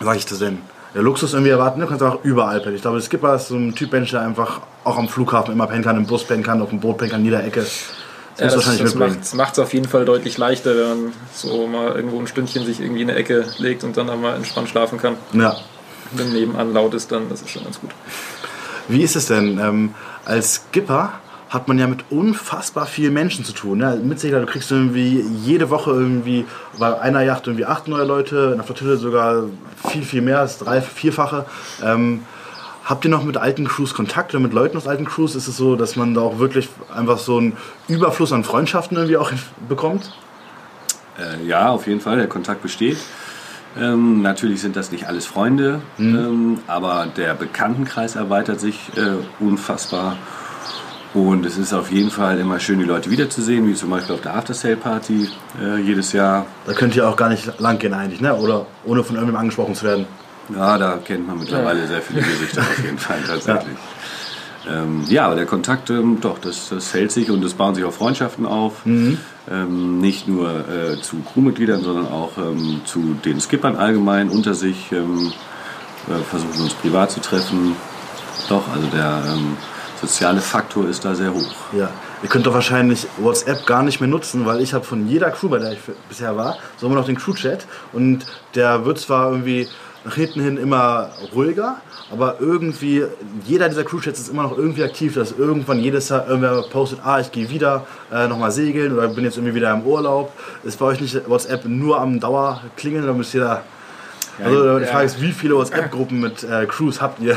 sag 0.00 0.16
ich 0.16 0.26
das 0.26 0.38
denn? 0.38 0.58
Der 0.94 1.02
Luxus 1.02 1.32
irgendwie 1.32 1.50
erwarten, 1.50 1.80
du 1.80 1.86
kannst 1.86 2.02
auch 2.02 2.22
überall 2.22 2.60
pennen. 2.60 2.76
Ich 2.76 2.82
glaube, 2.82 2.98
der 2.98 3.04
Skipper 3.04 3.34
ist 3.36 3.48
so 3.48 3.56
ein 3.56 3.74
Typ 3.74 3.92
Mensch, 3.92 4.10
der 4.10 4.20
einfach 4.20 4.60
auch 4.84 4.98
am 4.98 5.08
Flughafen 5.08 5.52
immer 5.52 5.66
pennen 5.66 5.82
kann, 5.82 5.96
im 5.96 6.06
Bus 6.06 6.24
pennen 6.24 6.42
kann, 6.42 6.60
auf 6.60 6.68
dem 6.68 6.80
Boot 6.80 6.98
pennen 6.98 7.10
kann, 7.10 7.20
in 7.20 7.26
jeder 7.26 7.42
Ecke. 7.44 7.60
Das 7.60 7.80
Ja, 8.38 8.46
das 8.46 8.56
wahrscheinlich 8.56 8.82
das 8.82 8.94
mitbringen. 8.94 9.22
macht 9.34 9.52
es 9.54 9.58
auf 9.58 9.72
jeden 9.72 9.88
Fall 9.88 10.04
deutlich 10.04 10.36
leichter, 10.38 10.76
wenn 10.76 10.88
man 10.88 11.12
so 11.34 11.66
mal 11.66 11.92
irgendwo 11.92 12.18
ein 12.18 12.26
Stündchen 12.26 12.64
sich 12.66 12.80
irgendwie 12.80 13.02
in 13.02 13.10
eine 13.10 13.18
Ecke 13.18 13.46
legt 13.58 13.84
und 13.84 13.96
dann 13.96 14.10
einmal 14.10 14.36
entspannt 14.36 14.68
schlafen 14.68 14.98
kann. 14.98 15.16
Ja. 15.32 15.56
Wenn 16.12 16.32
nebenan 16.32 16.74
laut 16.74 16.92
ist, 16.92 17.10
dann 17.10 17.28
das 17.30 17.40
ist 17.40 17.50
schon 17.50 17.64
ganz 17.64 17.80
gut. 17.80 17.90
Wie 18.88 19.02
ist 19.02 19.16
es 19.16 19.26
denn? 19.26 19.58
Ähm, 19.58 19.94
als 20.24 20.62
Skipper 20.70 21.12
hat 21.52 21.68
man 21.68 21.78
ja 21.78 21.86
mit 21.86 22.04
unfassbar 22.08 22.86
vielen 22.86 23.12
Menschen 23.12 23.44
zu 23.44 23.52
tun. 23.52 23.78
Ne? 23.78 24.00
Mit 24.02 24.18
Segler, 24.18 24.40
du 24.40 24.46
kriegst 24.46 24.70
irgendwie 24.70 25.20
jede 25.20 25.68
Woche 25.68 25.90
irgendwie 25.90 26.46
bei 26.78 26.98
einer 26.98 27.20
Yacht 27.20 27.46
irgendwie 27.46 27.66
acht 27.66 27.88
neue 27.88 28.04
Leute, 28.04 28.48
in 28.52 28.56
der 28.56 28.64
Flottille 28.64 28.96
sogar 28.96 29.44
viel, 29.86 30.02
viel 30.02 30.22
mehr, 30.22 30.40
das 30.40 30.58
drei, 30.58 30.80
vierfache. 30.80 31.44
Ähm, 31.84 32.22
habt 32.84 33.04
ihr 33.04 33.10
noch 33.10 33.22
mit 33.22 33.36
alten 33.36 33.68
Crews 33.68 33.92
Kontakt 33.92 34.32
oder 34.32 34.42
mit 34.42 34.54
Leuten 34.54 34.78
aus 34.78 34.88
alten 34.88 35.04
Crews? 35.04 35.34
Ist 35.34 35.46
es 35.46 35.58
so, 35.58 35.76
dass 35.76 35.94
man 35.94 36.14
da 36.14 36.22
auch 36.22 36.38
wirklich 36.38 36.70
einfach 36.94 37.18
so 37.18 37.36
einen 37.36 37.54
Überfluss 37.86 38.32
an 38.32 38.44
Freundschaften 38.44 38.96
irgendwie 38.96 39.18
auch 39.18 39.30
bekommt? 39.68 40.10
Äh, 41.18 41.46
ja, 41.46 41.68
auf 41.68 41.86
jeden 41.86 42.00
Fall, 42.00 42.16
der 42.16 42.28
Kontakt 42.28 42.62
besteht. 42.62 42.96
Ähm, 43.78 44.22
natürlich 44.22 44.62
sind 44.62 44.74
das 44.74 44.90
nicht 44.90 45.06
alles 45.06 45.26
Freunde, 45.26 45.80
ähm, 45.98 46.60
aber 46.66 47.08
der 47.14 47.34
Bekanntenkreis 47.34 48.16
erweitert 48.16 48.60
sich 48.60 48.78
äh, 48.96 49.16
unfassbar. 49.42 50.16
Und 51.14 51.44
es 51.44 51.58
ist 51.58 51.74
auf 51.74 51.90
jeden 51.90 52.10
Fall 52.10 52.38
immer 52.38 52.58
schön, 52.58 52.78
die 52.78 52.86
Leute 52.86 53.10
wiederzusehen, 53.10 53.68
wie 53.68 53.74
zum 53.74 53.90
Beispiel 53.90 54.14
auf 54.14 54.22
der 54.22 54.34
After-Sale-Party 54.34 55.28
äh, 55.62 55.78
jedes 55.80 56.12
Jahr. 56.12 56.46
Da 56.66 56.72
könnt 56.72 56.96
ihr 56.96 57.06
auch 57.06 57.16
gar 57.16 57.28
nicht 57.28 57.60
lang 57.60 57.78
gehen 57.78 57.92
eigentlich, 57.92 58.20
ne? 58.20 58.34
oder 58.34 58.66
ohne 58.84 59.04
von 59.04 59.16
irgendjemandem 59.16 59.36
angesprochen 59.36 59.74
zu 59.74 59.84
werden. 59.84 60.06
Ja, 60.54 60.78
da 60.78 60.98
kennt 61.04 61.26
man 61.26 61.38
mittlerweile 61.38 61.86
sehr 61.86 62.00
viele 62.00 62.22
Gesichter 62.22 62.62
auf 62.62 62.82
jeden 62.82 62.98
Fall 62.98 63.18
tatsächlich. 63.26 63.76
Ähm, 64.68 65.04
ja, 65.08 65.26
aber 65.26 65.34
der 65.34 65.46
Kontakt, 65.46 65.90
ähm, 65.90 66.18
doch, 66.20 66.38
das, 66.38 66.68
das 66.70 66.94
hält 66.94 67.12
sich 67.12 67.30
und 67.30 67.44
es 67.44 67.54
bauen 67.54 67.74
sich 67.74 67.84
auch 67.84 67.92
Freundschaften 67.92 68.46
auf. 68.46 68.82
Ähm, 69.50 69.98
nicht 69.98 70.28
nur 70.28 70.68
äh, 70.68 71.00
zu 71.00 71.16
Crewmitgliedern, 71.32 71.82
sondern 71.82 72.06
auch 72.06 72.38
ähm, 72.38 72.80
zu 72.84 73.16
den 73.24 73.40
Skippern 73.40 73.76
allgemein 73.76 74.30
unter 74.30 74.54
sich. 74.54 74.92
Ähm, 74.92 75.32
äh, 76.08 76.22
versuchen 76.22 76.62
uns 76.62 76.74
privat 76.74 77.10
zu 77.10 77.20
treffen. 77.20 77.76
Doch, 78.48 78.68
also 78.74 78.86
der 78.88 79.22
ähm, 79.26 79.56
soziale 80.02 80.40
Faktor 80.40 80.88
ist 80.88 81.04
da 81.04 81.14
sehr 81.14 81.32
hoch. 81.32 81.54
Ja, 81.72 81.88
ihr 82.22 82.28
könnt 82.28 82.44
doch 82.46 82.52
wahrscheinlich 82.52 83.06
WhatsApp 83.18 83.64
gar 83.66 83.82
nicht 83.82 84.00
mehr 84.00 84.08
nutzen, 84.08 84.44
weil 84.44 84.60
ich 84.60 84.74
habe 84.74 84.84
von 84.84 85.08
jeder 85.08 85.30
Crew, 85.30 85.48
bei 85.48 85.58
der 85.58 85.72
ich 85.72 85.78
bisher 86.08 86.36
war, 86.36 86.58
so 86.76 86.86
immer 86.86 86.96
noch 86.96 87.06
den 87.06 87.16
Crew-Chat 87.16 87.66
und 87.92 88.26
der 88.54 88.84
wird 88.84 88.98
zwar 88.98 89.30
irgendwie 89.30 89.68
nach 90.04 90.14
hinten 90.16 90.40
hin 90.40 90.56
immer 90.56 91.10
ruhiger, 91.32 91.76
aber 92.10 92.40
irgendwie 92.40 93.04
jeder 93.44 93.68
dieser 93.68 93.84
Crew-Chats 93.84 94.18
ist 94.18 94.28
immer 94.28 94.42
noch 94.42 94.58
irgendwie 94.58 94.82
aktiv, 94.82 95.14
dass 95.14 95.30
irgendwann 95.30 95.78
jedes 95.78 96.08
Jahr 96.08 96.26
irgendwer 96.26 96.62
postet, 96.62 96.98
ah, 97.04 97.20
ich 97.20 97.30
gehe 97.30 97.48
wieder 97.48 97.86
äh, 98.12 98.26
nochmal 98.26 98.50
segeln 98.50 98.92
oder 98.92 99.06
bin 99.06 99.24
jetzt 99.24 99.36
irgendwie 99.36 99.54
wieder 99.54 99.72
im 99.72 99.82
Urlaub. 99.82 100.32
Ist 100.64 100.80
bei 100.80 100.86
euch 100.86 101.00
nicht 101.00 101.28
WhatsApp 101.28 101.64
nur 101.66 102.00
am 102.00 102.18
Dauer 102.18 102.60
klingeln, 102.76 103.06
da 103.06 103.12
müsst 103.12 103.34
ihr 103.34 103.40
da... 103.42 103.62
Also 104.42 104.78
die. 104.80 104.86
Frage 104.86 105.06
ist, 105.06 105.20
wie 105.20 105.30
viele 105.30 105.54
WhatsApp-Gruppen 105.54 106.20
mit 106.20 106.42
äh, 106.42 106.66
Crews 106.66 107.00
habt 107.00 107.20
ihr? 107.20 107.36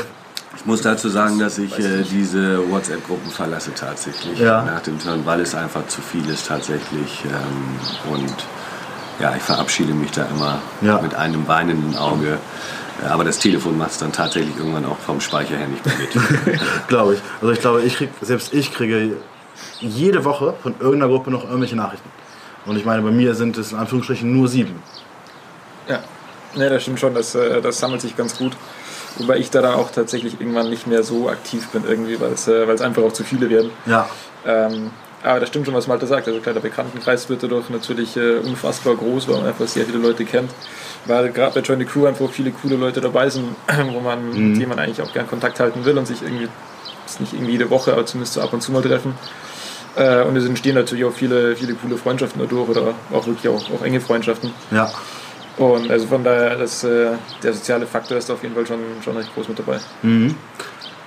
Ich 0.58 0.66
muss 0.66 0.82
dazu 0.82 1.10
sagen, 1.10 1.38
dass 1.40 1.58
ich 1.58 1.78
äh, 1.78 2.04
diese 2.10 2.70
WhatsApp-Gruppen 2.72 3.30
verlasse 3.32 3.72
tatsächlich 3.74 4.40
Ja. 4.40 4.64
nach 4.64 4.82
dem 4.82 5.00
Turn, 5.00 5.26
weil 5.26 5.42
es 5.42 5.54
einfach 5.54 5.86
zu 5.88 6.02
viel 6.02 6.28
ist 6.30 6.48
tatsächlich. 6.48 7.24
Ähm, 7.26 8.12
und 8.14 8.34
ja, 9.20 9.36
ich 9.36 9.44
verabschiede 9.44 9.94
mich 9.94 10.12
da 10.12 10.26
immer 10.26 10.60
Ja. 10.82 11.00
mit 11.02 11.14
einem 11.16 11.48
weinenden 11.48 11.96
Auge. 11.98 12.38
Aber 13.08 13.24
das 13.26 13.40
Telefon 13.40 13.78
macht 13.78 13.92
es 13.92 13.98
dann 13.98 14.12
tatsächlich 14.14 14.56
irgendwann 14.58 14.86
auch 14.86 14.98
vom 14.98 15.20
Speicher 15.20 15.56
her 15.58 15.68
nicht 15.68 15.86
mehr 15.86 15.96
mit. 15.98 16.60
glaube 16.88 17.16
ich. 17.16 17.22
Also 17.42 17.52
ich 17.52 17.60
glaube, 17.60 17.82
ich 17.84 17.98
krieg, 17.98 18.10
selbst 18.22 18.54
ich 18.54 18.74
kriege 18.74 19.18
jede 19.82 20.24
Woche 20.26 20.54
von 20.64 20.74
irgendeiner 20.80 21.12
Gruppe 21.12 21.30
noch 21.30 21.44
irgendwelche 21.44 21.76
Nachrichten. 21.76 22.10
Und 22.66 22.78
ich 22.78 22.86
meine, 22.86 23.02
bei 23.04 23.12
mir 23.12 23.36
sind 23.36 23.58
es 23.58 23.74
in 23.74 23.78
Anführungsstrichen 23.78 24.32
nur 24.34 24.48
sieben. 24.48 24.82
Ja, 25.88 26.00
ne, 26.56 26.70
das 26.70 26.82
stimmt 26.82 27.00
schon, 27.00 27.14
das, 27.14 27.36
äh, 27.36 27.62
das 27.62 27.78
sammelt 27.80 28.02
sich 28.02 28.16
ganz 28.18 28.38
gut. 28.38 28.54
Wobei 29.18 29.38
ich 29.38 29.50
da 29.50 29.62
dann 29.62 29.76
auch 29.76 29.92
tatsächlich 29.92 30.40
irgendwann 30.40 30.70
nicht 30.70 30.88
mehr 30.88 31.04
so 31.04 31.30
aktiv 31.30 31.68
bin 31.70 31.84
irgendwie, 31.88 32.20
weil 32.20 32.34
es, 32.34 32.48
äh, 32.48 32.68
weil 32.68 32.76
es 32.76 32.82
einfach 32.82 33.04
auch 33.04 33.14
zu 33.14 33.24
viele 33.24 33.50
werden. 33.50 33.72
Ja, 33.86 34.08
Ähm, 34.46 34.92
aber 35.24 35.40
das 35.40 35.50
stimmt 35.50 35.66
schon, 35.66 35.74
was 35.74 35.88
Malte 35.88 36.06
sagt. 36.06 36.28
Also 36.28 36.40
klar, 36.40 36.54
der 36.54 36.62
Bekanntenkreis 36.62 37.28
wird 37.30 37.42
dadurch 37.42 37.70
natürlich 37.72 38.16
äh, 38.16 38.36
unfassbar 38.38 38.96
groß, 38.96 39.28
weil 39.28 39.38
man 39.38 39.48
einfach 39.48 39.68
sehr 39.68 39.86
viele 39.86 39.98
Leute 39.98 40.24
kennt. 40.24 40.52
Weil 41.06 41.32
gerade 41.32 41.54
bei 41.56 41.62
Join 41.62 41.80
the 41.80 41.86
Crew 41.86 42.06
einfach 42.06 42.30
viele 42.30 42.52
coole 42.52 42.76
Leute 42.76 43.02
dabei 43.02 43.30
sind, 43.30 43.56
wo 43.92 44.00
man, 44.02 44.28
mit 44.30 44.62
denen 44.62 44.70
man 44.70 44.78
eigentlich 44.78 45.02
auch 45.02 45.12
gern 45.12 45.28
Kontakt 45.28 45.60
halten 45.60 45.84
will 45.84 45.98
und 45.98 46.06
sich 46.06 46.22
irgendwie, 46.22 46.48
ist 47.08 47.20
nicht 47.20 47.34
irgendwie 47.34 47.54
jede 47.54 47.70
Woche, 47.72 47.94
aber 47.94 48.06
zumindest 48.06 48.36
so 48.36 48.42
ab 48.42 48.54
und 48.54 48.62
zu 48.62 48.72
mal 48.72 48.84
treffen. 48.84 49.16
Äh, 49.96 50.22
und 50.24 50.36
es 50.36 50.46
entstehen 50.46 50.76
natürlich 50.76 51.06
auch 51.06 51.14
viele, 51.14 51.56
viele 51.56 51.74
coole 51.74 51.98
Freundschaften 51.98 52.40
dadurch 52.42 52.70
oder 52.70 52.94
auch 53.12 53.26
wirklich 53.26 53.48
auch, 53.48 53.64
auch 53.72 53.84
enge 53.84 54.02
Freundschaften. 54.02 54.52
ja. 54.72 54.92
Und 55.58 55.90
also 55.90 56.08
von 56.08 56.24
daher, 56.24 56.58
das, 56.58 56.84
äh, 56.84 57.12
der 57.42 57.54
soziale 57.54 57.86
Faktor 57.88 58.18
ist 58.18 58.30
auf 58.30 58.44
jeden 58.44 58.56
Fall 58.56 58.66
schon, 58.68 58.80
schon 59.04 59.16
recht 59.16 59.34
groß 59.34 59.48
mit 59.48 59.60
dabei. 59.60 59.80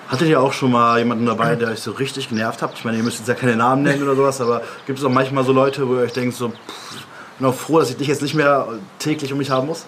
Hattet 0.09 0.29
ihr 0.29 0.41
auch 0.41 0.55
schon 0.55 0.73
mal 0.73 0.99
jemanden 0.99 1.27
dabei, 1.27 1.55
der 1.55 1.69
euch 1.69 1.81
so 1.81 1.91
richtig 1.91 2.31
genervt 2.31 2.63
habt? 2.63 2.79
Ich 2.79 2.85
meine, 2.85 2.97
ihr 2.97 3.03
müsst 3.03 3.19
jetzt 3.19 3.29
ja 3.29 3.35
keine 3.35 3.57
Namen 3.57 3.83
nennen 3.83 4.03
oder 4.03 4.17
sowas, 4.17 4.41
aber 4.41 4.63
gibt 4.87 4.99
es 4.99 5.05
auch 5.05 5.11
manchmal 5.11 5.45
so 5.45 5.53
Leute, 5.53 5.87
wo 5.87 5.97
ihr 5.97 6.01
euch 6.01 6.15
denkt, 6.15 6.35
so, 6.35 6.49
pff, 6.49 7.07
bin 7.39 7.47
auch 7.47 7.55
froh, 7.55 7.79
dass 7.79 7.91
ich 7.91 7.99
dich 7.99 8.09
jetzt 8.09 8.23
nicht 8.23 8.35
mehr 8.35 8.67
täglich 8.99 9.31
um 9.33 9.39
mich 9.39 9.51
haben 9.51 9.67
muss? 9.67 9.85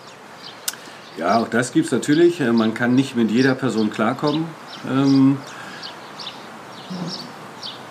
Ja, 1.17 1.39
auch 1.41 1.49
das 1.49 1.73
gibt 1.73 1.87
es 1.87 1.93
natürlich. 1.93 2.41
Äh, 2.41 2.53
Man 2.53 2.75
kann 2.75 2.95
nicht 2.95 3.17
mit 3.17 3.31
jeder 3.31 3.55
Person 3.55 3.91
klarkommen. 3.91 4.45
Ähm, 4.89 5.39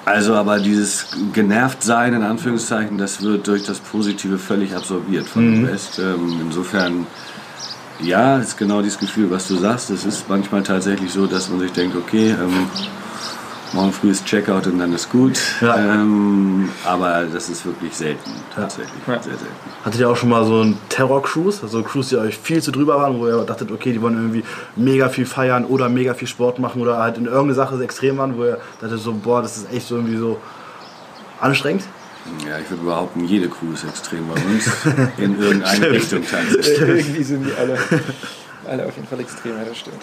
Also, 0.05 0.33
aber 0.33 0.59
dieses 0.59 1.07
Genervtsein, 1.33 2.13
in 2.13 2.23
Anführungszeichen, 2.23 2.97
das 2.97 3.21
wird 3.21 3.47
durch 3.47 3.63
das 3.63 3.79
Positive 3.79 4.39
völlig 4.39 4.75
absorbiert 4.75 5.27
von 5.27 5.51
dem 5.51 5.65
Rest. 5.65 5.99
Ähm, 5.99 6.39
insofern, 6.41 7.05
ja, 7.99 8.37
ist 8.37 8.57
genau 8.57 8.81
dieses 8.81 8.97
Gefühl, 8.97 9.29
was 9.29 9.47
du 9.47 9.55
sagst. 9.55 9.89
Es 9.91 10.05
ist 10.05 10.27
manchmal 10.27 10.63
tatsächlich 10.63 11.11
so, 11.11 11.27
dass 11.27 11.49
man 11.49 11.59
sich 11.59 11.71
denkt, 11.73 11.95
okay, 11.95 12.29
ähm, 12.29 12.67
Morgen 13.71 13.93
früh 13.93 14.09
ist 14.09 14.25
Checkout 14.25 14.65
und 14.65 14.79
dann 14.79 14.93
ist 14.93 15.11
gut. 15.11 15.39
Ja. 15.61 15.77
Ähm, 15.77 16.69
aber 16.85 17.25
das 17.31 17.49
ist 17.49 17.65
wirklich 17.65 17.95
selten, 17.95 18.31
tatsächlich. 18.55 19.01
Ja. 19.07 19.21
Sehr 19.21 19.33
selten. 19.33 19.55
Hattet 19.85 20.01
ihr 20.01 20.09
auch 20.09 20.15
schon 20.15 20.29
mal 20.29 20.43
so 20.43 20.61
einen 20.61 20.77
Terror-Cruise? 20.89 21.61
Also 21.61 21.83
Cruise, 21.83 22.09
die 22.09 22.17
euch 22.17 22.37
viel 22.37 22.63
zu 22.63 22.71
drüber 22.71 22.97
waren, 22.97 23.19
wo 23.19 23.27
ihr 23.27 23.43
dachtet, 23.43 23.71
okay, 23.71 23.93
die 23.93 24.01
wollen 24.01 24.15
irgendwie 24.15 24.43
mega 24.75 25.09
viel 25.09 25.25
feiern 25.25 25.65
oder 25.65 25.87
mega 25.87 26.15
viel 26.15 26.27
Sport 26.27 26.57
machen 26.57 26.81
oder 26.81 26.97
halt 26.97 27.17
in 27.17 27.25
irgendeine 27.25 27.53
Sache 27.53 27.81
extrem 27.83 28.17
waren, 28.17 28.37
wo 28.37 28.45
ihr 28.45 28.57
dachtet 28.81 28.99
so, 28.99 29.13
boah, 29.13 29.43
das 29.43 29.57
ist 29.57 29.71
echt 29.71 29.87
so 29.87 29.95
irgendwie 29.95 30.17
so 30.17 30.39
anstrengend? 31.39 31.83
Ja, 32.47 32.57
ich 32.59 32.69
würde 32.69 32.83
behaupten, 32.83 33.25
jede 33.25 33.49
Crew 33.49 33.73
ist 33.73 33.83
extrem 33.83 34.27
bei 34.27 34.41
uns. 34.41 34.69
In 35.17 35.39
irgendeine 35.39 35.91
Richtung 35.91 36.21
tatsächlich. 36.23 36.79
Irgendwie 36.79 37.23
sind 37.23 37.45
die 37.45 37.53
alle, 37.53 37.77
alle 38.67 38.85
auf 38.85 38.95
jeden 38.95 39.07
Fall 39.07 39.19
extrem, 39.19 39.57
ja, 39.57 39.63
das 39.63 39.77
stimmt. 39.77 40.01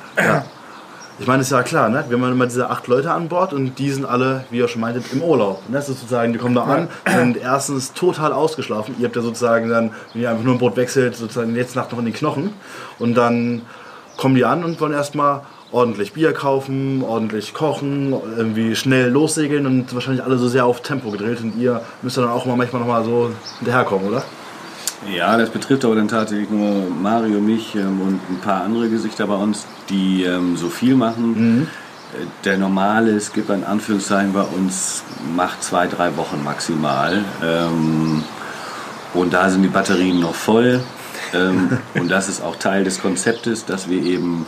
Ich 1.18 1.26
meine, 1.26 1.40
ist 1.40 1.50
ja 1.50 1.62
klar, 1.62 1.88
ne? 1.88 2.04
wir 2.08 2.18
haben 2.18 2.30
immer 2.30 2.44
diese 2.44 2.68
acht 2.68 2.88
Leute 2.88 3.10
an 3.10 3.28
Bord 3.28 3.54
und 3.54 3.78
die 3.78 3.90
sind 3.90 4.04
alle, 4.04 4.44
wie 4.50 4.58
ihr 4.58 4.68
schon 4.68 4.82
meintet, 4.82 5.14
im 5.14 5.22
Urlaub. 5.22 5.62
Ne? 5.68 5.76
Das 5.76 5.88
ist 5.88 6.00
sozusagen, 6.00 6.34
die 6.34 6.38
kommen 6.38 6.54
da 6.54 6.64
an, 6.64 6.88
sind 7.06 7.38
erstens 7.38 7.94
total 7.94 8.34
ausgeschlafen. 8.34 8.94
Ihr 8.98 9.06
habt 9.06 9.16
ja 9.16 9.22
sozusagen 9.22 9.70
dann, 9.70 9.92
wenn 10.12 10.22
ihr 10.22 10.30
einfach 10.30 10.44
nur 10.44 10.54
ein 10.54 10.58
Boot 10.58 10.76
wechselt, 10.76 11.16
sozusagen 11.16 11.54
letzte 11.54 11.78
Nacht 11.78 11.92
noch 11.92 11.98
in 12.00 12.04
den 12.04 12.12
Knochen. 12.12 12.52
Und 12.98 13.14
dann 13.14 13.62
kommen 14.18 14.34
die 14.34 14.44
an 14.44 14.62
und 14.62 14.78
wollen 14.78 14.92
erstmal 14.92 15.40
ordentlich 15.72 16.12
Bier 16.12 16.34
kaufen, 16.34 17.02
ordentlich 17.02 17.54
kochen, 17.54 18.14
irgendwie 18.36 18.76
schnell 18.76 19.08
lossegeln 19.08 19.66
und 19.66 19.94
wahrscheinlich 19.94 20.22
alle 20.22 20.36
so 20.36 20.48
sehr 20.48 20.66
auf 20.66 20.82
Tempo 20.82 21.10
gedreht. 21.10 21.40
Und 21.40 21.58
ihr 21.58 21.80
müsst 22.02 22.18
dann 22.18 22.28
auch 22.28 22.44
mal 22.44 22.56
manchmal 22.56 22.80
noch 22.82 22.88
mal 22.88 23.04
so 23.04 23.30
hinterherkommen, 23.58 24.08
oder? 24.08 24.22
Ja, 25.14 25.36
das 25.36 25.50
betrifft 25.50 25.84
aber 25.84 25.94
dann 25.94 26.08
tatsächlich 26.08 26.50
nur 26.50 26.88
Mario, 26.90 27.40
mich 27.40 27.74
ähm, 27.74 28.00
und 28.00 28.20
ein 28.30 28.40
paar 28.40 28.64
andere 28.64 28.88
Gesichter 28.88 29.26
bei 29.26 29.34
uns, 29.34 29.66
die 29.88 30.24
ähm, 30.24 30.56
so 30.56 30.68
viel 30.68 30.96
machen. 30.96 31.68
Äh, 32.14 32.26
Der 32.44 32.58
normale 32.58 33.20
Skipper 33.20 33.54
in 33.54 33.64
Anführungszeichen 33.64 34.32
bei 34.32 34.42
uns 34.42 35.04
macht 35.34 35.62
zwei, 35.62 35.86
drei 35.86 36.16
Wochen 36.16 36.42
maximal. 36.42 37.22
Ähm, 37.44 38.24
und 39.14 39.32
da 39.32 39.48
sind 39.50 39.62
die 39.62 39.68
Batterien 39.68 40.20
noch 40.20 40.34
voll. 40.34 40.80
Ähm, 41.34 41.78
und 41.94 42.08
das 42.08 42.28
ist 42.28 42.42
auch 42.42 42.56
Teil 42.56 42.84
des 42.84 43.00
Konzeptes, 43.00 43.64
dass 43.64 43.88
wir 43.88 44.02
eben 44.02 44.46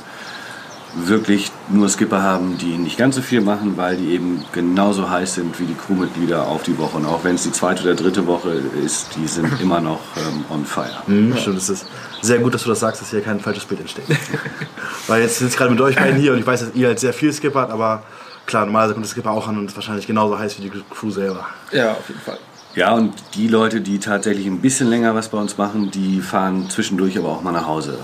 wirklich 0.94 1.50
nur 1.68 1.88
Skipper 1.88 2.22
haben, 2.22 2.56
die 2.58 2.78
nicht 2.78 2.96
ganz 2.96 3.16
so 3.16 3.22
viel 3.22 3.40
machen, 3.40 3.76
weil 3.76 3.96
die 3.96 4.12
eben 4.12 4.44
genauso 4.52 5.08
heiß 5.08 5.34
sind 5.34 5.58
wie 5.60 5.66
die 5.66 5.74
Crewmitglieder 5.74 6.46
auf 6.46 6.62
die 6.62 6.78
Woche. 6.78 6.96
Und 6.96 7.06
auch 7.06 7.24
wenn 7.24 7.34
es 7.34 7.42
die 7.42 7.52
zweite 7.52 7.82
oder 7.82 7.94
dritte 7.94 8.26
Woche 8.26 8.60
ist, 8.84 9.14
die 9.16 9.26
sind 9.26 9.48
immer 9.60 9.80
noch 9.80 10.00
ähm, 10.16 10.44
on 10.50 10.64
fire. 10.64 11.02
Mhm, 11.06 11.36
Stimmt, 11.36 11.58
es 11.58 11.68
ist 11.68 11.86
sehr 12.22 12.38
gut, 12.38 12.54
dass 12.54 12.62
du 12.62 12.70
das 12.70 12.80
sagst, 12.80 13.02
dass 13.02 13.10
hier 13.10 13.20
kein 13.20 13.40
falsches 13.40 13.64
Bild 13.64 13.80
entsteht. 13.80 14.06
Weil 15.06 15.22
jetzt 15.22 15.38
sitze 15.38 15.52
ich 15.52 15.56
gerade 15.56 15.70
mit 15.70 15.80
euch 15.80 15.96
beiden 15.96 16.18
hier 16.18 16.32
und 16.32 16.38
ich 16.38 16.46
weiß, 16.46 16.60
dass 16.60 16.74
ihr 16.74 16.88
halt 16.88 16.98
sehr 16.98 17.12
viel 17.12 17.32
skippert, 17.32 17.70
aber 17.70 18.02
klar, 18.46 18.64
normalerweise 18.64 18.94
kommt 18.94 19.06
der 19.06 19.10
Skipper 19.10 19.30
auch 19.30 19.46
an 19.46 19.58
und 19.58 19.66
ist 19.66 19.76
wahrscheinlich 19.76 20.06
genauso 20.06 20.38
heiß 20.38 20.58
wie 20.58 20.62
die 20.62 20.82
Crew 20.90 21.10
selber. 21.10 21.46
Ja, 21.72 21.92
auf 21.92 22.08
jeden 22.08 22.20
Fall. 22.20 22.38
Ja, 22.74 22.92
und 22.92 23.14
die 23.34 23.48
Leute, 23.48 23.80
die 23.80 23.98
tatsächlich 23.98 24.46
ein 24.46 24.60
bisschen 24.60 24.88
länger 24.88 25.14
was 25.14 25.28
bei 25.30 25.38
uns 25.38 25.58
machen, 25.58 25.90
die 25.90 26.20
fahren 26.20 26.68
zwischendurch 26.70 27.18
aber 27.18 27.28
auch 27.28 27.42
mal 27.42 27.52
nach 27.52 27.66
Hause. 27.66 27.98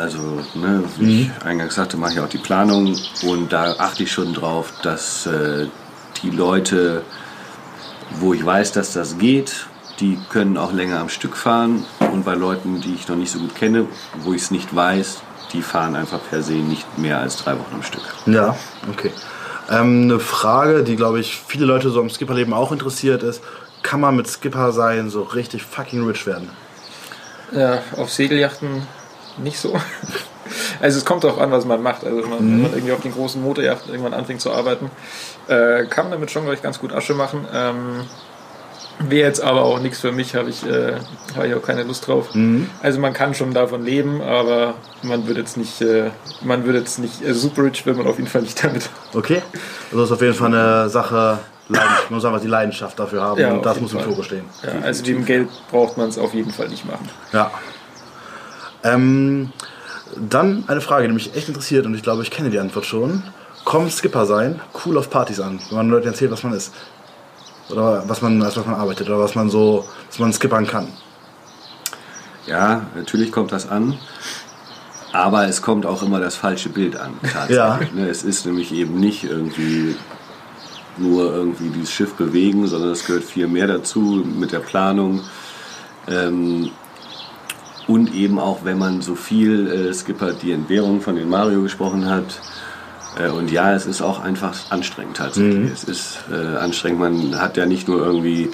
Also, 0.00 0.42
ne, 0.54 0.82
wie 0.96 1.22
ich 1.24 1.44
eingangs 1.44 1.74
sagte, 1.74 1.98
mache 1.98 2.14
ich 2.14 2.20
auch 2.20 2.28
die 2.28 2.38
Planung 2.38 2.96
und 3.22 3.52
da 3.52 3.74
achte 3.76 4.04
ich 4.04 4.10
schon 4.10 4.32
drauf, 4.32 4.72
dass 4.82 5.26
äh, 5.26 5.66
die 6.22 6.30
Leute, 6.30 7.02
wo 8.18 8.32
ich 8.32 8.42
weiß, 8.42 8.72
dass 8.72 8.94
das 8.94 9.18
geht, 9.18 9.66
die 9.98 10.18
können 10.30 10.56
auch 10.56 10.72
länger 10.72 11.00
am 11.00 11.10
Stück 11.10 11.36
fahren 11.36 11.84
und 12.12 12.24
bei 12.24 12.34
Leuten, 12.34 12.80
die 12.80 12.94
ich 12.94 13.08
noch 13.08 13.16
nicht 13.16 13.30
so 13.30 13.40
gut 13.40 13.54
kenne, 13.54 13.88
wo 14.20 14.32
ich 14.32 14.40
es 14.40 14.50
nicht 14.50 14.74
weiß, 14.74 15.20
die 15.52 15.60
fahren 15.60 15.94
einfach 15.94 16.20
per 16.30 16.42
se 16.42 16.54
nicht 16.54 16.96
mehr 16.96 17.18
als 17.18 17.36
drei 17.36 17.58
Wochen 17.58 17.74
am 17.74 17.82
Stück. 17.82 18.04
Ja, 18.24 18.56
okay. 18.90 19.12
Ähm, 19.68 20.04
eine 20.04 20.18
Frage, 20.18 20.82
die 20.82 20.96
glaube 20.96 21.20
ich 21.20 21.42
viele 21.46 21.66
Leute 21.66 21.90
so 21.90 22.00
im 22.00 22.08
Skipperleben 22.08 22.54
auch 22.54 22.72
interessiert 22.72 23.22
ist, 23.22 23.42
kann 23.82 24.00
man 24.00 24.16
mit 24.16 24.28
Skipper 24.28 24.72
sein 24.72 25.10
so 25.10 25.24
richtig 25.24 25.62
fucking 25.62 26.06
rich 26.06 26.26
werden? 26.26 26.48
Ja, 27.52 27.82
auf 27.98 28.10
Segelyachten 28.10 28.86
nicht 29.42 29.58
so. 29.58 29.74
Also 30.80 30.98
es 30.98 31.04
kommt 31.04 31.22
darauf 31.22 31.38
an, 31.38 31.52
was 31.52 31.64
man 31.64 31.80
macht. 31.82 32.04
Also 32.04 32.22
wenn 32.22 32.30
man, 32.30 32.38
wenn 32.40 32.62
man 32.62 32.72
irgendwie 32.72 32.92
auf 32.92 33.02
den 33.02 33.12
großen 33.12 33.40
Motorjachten 33.40 33.92
irgendwann 33.92 34.14
anfängt 34.14 34.40
zu 34.40 34.50
arbeiten, 34.50 34.90
äh, 35.46 35.84
kann 35.84 36.06
man 36.06 36.12
damit 36.12 36.30
schon, 36.30 36.42
glaube 36.42 36.56
ich, 36.56 36.62
ganz 36.62 36.80
gut 36.80 36.92
Asche 36.92 37.14
machen. 37.14 37.46
Ähm, 37.54 38.00
Wäre 38.98 39.28
jetzt 39.28 39.40
aber 39.42 39.62
auch 39.62 39.78
nichts 39.80 40.00
für 40.00 40.12
mich, 40.12 40.34
habe 40.34 40.50
ich, 40.50 40.66
äh, 40.66 40.94
hab 41.34 41.44
ich 41.44 41.54
auch 41.54 41.62
keine 41.62 41.84
Lust 41.84 42.06
drauf. 42.06 42.28
Also 42.82 43.00
man 43.00 43.14
kann 43.14 43.34
schon 43.34 43.54
davon 43.54 43.82
leben, 43.82 44.20
aber 44.20 44.74
man 45.02 45.26
wird 45.26 45.38
jetzt 45.38 45.56
nicht, 45.56 45.80
äh, 45.80 46.10
man 46.42 46.66
wird 46.66 46.76
jetzt 46.76 46.98
nicht 46.98 47.22
äh, 47.22 47.32
super 47.32 47.62
rich, 47.64 47.86
wird 47.86 47.96
man 47.96 48.06
auf 48.06 48.18
jeden 48.18 48.28
Fall 48.28 48.42
nicht 48.42 48.62
damit. 48.62 48.90
Okay? 49.14 49.42
Also 49.90 50.00
das 50.00 50.10
ist 50.10 50.12
auf 50.12 50.20
jeden 50.20 50.34
Fall 50.34 50.48
eine 50.54 50.90
Sache, 50.90 51.38
Leidenschaft, 51.68 52.10
man 52.10 52.16
muss 52.16 52.24
einfach 52.24 52.40
die 52.40 52.48
Leidenschaft 52.48 52.98
dafür 52.98 53.22
haben 53.22 53.40
Ja, 53.40 53.52
und 53.52 53.64
das 53.64 53.80
muss 53.80 53.92
im. 53.92 54.00
Fokus 54.00 54.26
stehen. 54.26 54.44
Ja, 54.62 54.84
also 54.84 55.02
dem 55.02 55.24
Geld 55.24 55.48
braucht 55.70 55.96
man 55.96 56.08
es 56.08 56.18
auf 56.18 56.34
jeden 56.34 56.50
Fall 56.50 56.68
nicht 56.68 56.84
machen. 56.84 57.08
Ja. 57.32 57.50
Ähm, 58.84 59.52
dann 60.16 60.64
eine 60.66 60.80
Frage, 60.80 61.06
die 61.06 61.14
mich 61.14 61.34
echt 61.34 61.48
interessiert 61.48 61.86
und 61.86 61.94
ich 61.94 62.02
glaube, 62.02 62.22
ich 62.22 62.30
kenne 62.30 62.50
die 62.50 62.58
Antwort 62.58 62.86
schon. 62.86 63.22
Kommt 63.64 63.92
Skipper 63.92 64.26
sein 64.26 64.60
cool 64.84 64.96
auf 64.98 65.10
Partys 65.10 65.40
an, 65.40 65.60
wenn 65.68 65.76
man 65.76 65.90
Leuten 65.90 66.08
erzählt, 66.08 66.30
was 66.30 66.42
man 66.42 66.54
ist? 66.54 66.72
Oder 67.70 68.04
was 68.08 68.22
man, 68.22 68.42
als 68.42 68.56
was 68.56 68.66
man 68.66 68.74
arbeitet 68.74 69.08
oder 69.08 69.20
was 69.20 69.34
man 69.34 69.50
so, 69.50 69.84
was 70.08 70.18
man 70.18 70.32
skippern 70.32 70.66
kann? 70.66 70.88
Ja, 72.46 72.86
natürlich 72.96 73.30
kommt 73.30 73.52
das 73.52 73.68
an, 73.68 73.96
aber 75.12 75.46
es 75.46 75.62
kommt 75.62 75.86
auch 75.86 76.02
immer 76.02 76.18
das 76.18 76.34
falsche 76.34 76.68
Bild 76.68 76.96
an. 76.96 77.12
Ja. 77.48 77.78
Ne, 77.94 78.08
Es 78.08 78.24
ist 78.24 78.46
nämlich 78.46 78.72
eben 78.72 78.98
nicht 78.98 79.24
irgendwie 79.24 79.94
nur 80.96 81.32
irgendwie 81.32 81.68
dieses 81.68 81.92
Schiff 81.92 82.14
bewegen, 82.14 82.66
sondern 82.66 82.90
es 82.90 83.04
gehört 83.04 83.24
viel 83.24 83.46
mehr 83.46 83.66
dazu 83.66 84.00
mit 84.00 84.52
der 84.52 84.60
Planung. 84.60 85.20
Ähm, 86.08 86.70
und 87.90 88.14
eben 88.14 88.38
auch, 88.38 88.60
wenn 88.64 88.78
man 88.78 89.02
so 89.02 89.16
viel 89.16 89.66
äh, 89.66 89.92
skippert, 89.92 90.42
die 90.42 90.52
Entbehrung, 90.52 91.00
von 91.00 91.16
denen 91.16 91.28
Mario 91.28 91.62
gesprochen 91.62 92.08
hat. 92.08 92.40
Äh, 93.18 93.30
und 93.30 93.50
ja, 93.50 93.74
es 93.74 93.84
ist 93.84 94.00
auch 94.00 94.20
einfach 94.20 94.56
anstrengend 94.70 95.16
tatsächlich. 95.16 95.72
Es 95.72 95.82
ist 95.82 96.20
äh, 96.30 96.56
anstrengend. 96.56 97.00
Man 97.00 97.40
hat 97.40 97.56
ja 97.56 97.66
nicht 97.66 97.88
nur 97.88 97.98
irgendwie 97.98 98.50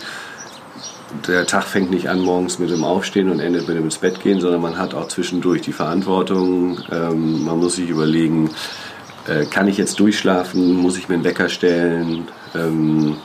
der 1.28 1.46
Tag 1.46 1.64
fängt 1.64 1.90
nicht 1.90 2.08
an 2.08 2.20
morgens 2.20 2.58
mit 2.58 2.70
dem 2.70 2.82
Aufstehen 2.82 3.30
und 3.30 3.40
endet 3.40 3.68
mit 3.68 3.76
dem 3.76 3.84
ins 3.84 3.98
Bett 3.98 4.20
gehen, 4.20 4.40
sondern 4.40 4.60
man 4.60 4.78
hat 4.78 4.94
auch 4.94 5.08
zwischendurch 5.08 5.60
die 5.60 5.72
Verantwortung. 5.72 6.78
Ähm, 6.90 7.44
man 7.44 7.58
muss 7.58 7.76
sich 7.76 7.90
überlegen, 7.90 8.50
äh, 9.28 9.44
kann 9.44 9.68
ich 9.68 9.76
jetzt 9.76 10.00
durchschlafen, 10.00 10.74
muss 10.74 10.96
ich 10.96 11.08
mir 11.08 11.14
einen 11.14 11.24
Wecker 11.24 11.50
stellen? 11.50 12.28
Ähm, 12.54 13.18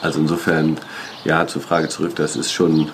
also 0.00 0.18
insofern, 0.18 0.78
ja, 1.24 1.46
zur 1.46 1.60
Frage 1.62 1.88
zurück, 1.88 2.16
das 2.16 2.36
ist 2.36 2.52
schon 2.52 2.90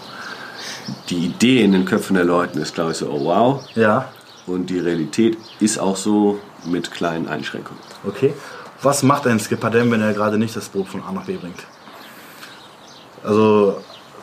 die 1.10 1.26
Idee 1.26 1.62
in 1.62 1.72
den 1.72 1.84
Köpfen 1.84 2.14
der 2.14 2.24
Leuten 2.24 2.58
ist, 2.58 2.74
glaube 2.74 2.92
ich, 2.92 2.98
so, 2.98 3.08
oh 3.10 3.24
wow. 3.24 3.62
Ja, 3.74 4.06
Und 4.46 4.70
die 4.70 4.78
Realität 4.78 5.36
ist 5.60 5.78
auch 5.78 5.96
so 5.96 6.38
mit 6.64 6.90
kleinen 6.90 7.28
Einschränkungen. 7.28 7.80
okay. 8.06 8.32
Was 8.80 9.02
macht 9.02 9.26
ein 9.26 9.40
Skipper 9.40 9.70
denn, 9.70 9.90
wenn 9.90 10.00
er 10.00 10.12
gerade 10.12 10.38
nicht 10.38 10.54
das 10.54 10.68
Boot 10.68 10.86
von 10.86 11.02
A 11.02 11.10
nach 11.10 11.24
B 11.24 11.36
bringt? 11.36 11.64
Also 13.24 13.82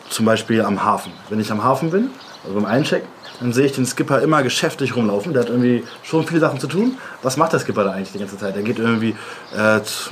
zum 0.10 0.26
Beispiel 0.26 0.62
am 0.62 0.82
Hafen. 0.82 1.12
Wenn 1.30 1.42
ich 1.42 1.52
am 1.52 1.62
Hafen 1.62 1.92
bin, 1.92 2.10
also 2.44 2.56
beim 2.56 2.66
Einchecken, 2.66 3.08
dann 3.42 3.52
sehe 3.52 3.66
ich 3.66 3.74
den 3.74 3.86
Skipper 3.86 4.22
immer 4.22 4.44
geschäftig 4.44 4.96
rumlaufen. 4.96 5.34
Der 5.34 5.42
hat 5.42 5.50
irgendwie 5.50 5.84
schon 6.04 6.26
viele 6.26 6.40
Sachen 6.40 6.62
zu 6.62 6.68
tun. 6.68 6.98
Was 7.22 7.36
macht 7.36 7.52
der 7.52 7.60
Skipper 7.60 7.84
da 7.84 7.92
eigentlich 7.92 8.14
die 8.14 8.20
ganze 8.20 8.38
Zeit? 8.38 8.56
Der 8.56 8.64
geht 8.64 8.80
irgendwie 8.80 9.14
äh, 9.54 9.82
zu, 9.82 10.12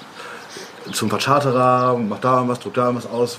zum 0.91 1.09
Vercharterer, 1.09 1.97
macht 1.97 2.25
da 2.25 2.35
irgendwas, 2.35 2.59
drückt 2.59 2.75
da 2.75 2.87
irgendwas 2.87 3.09
aus. 3.09 3.37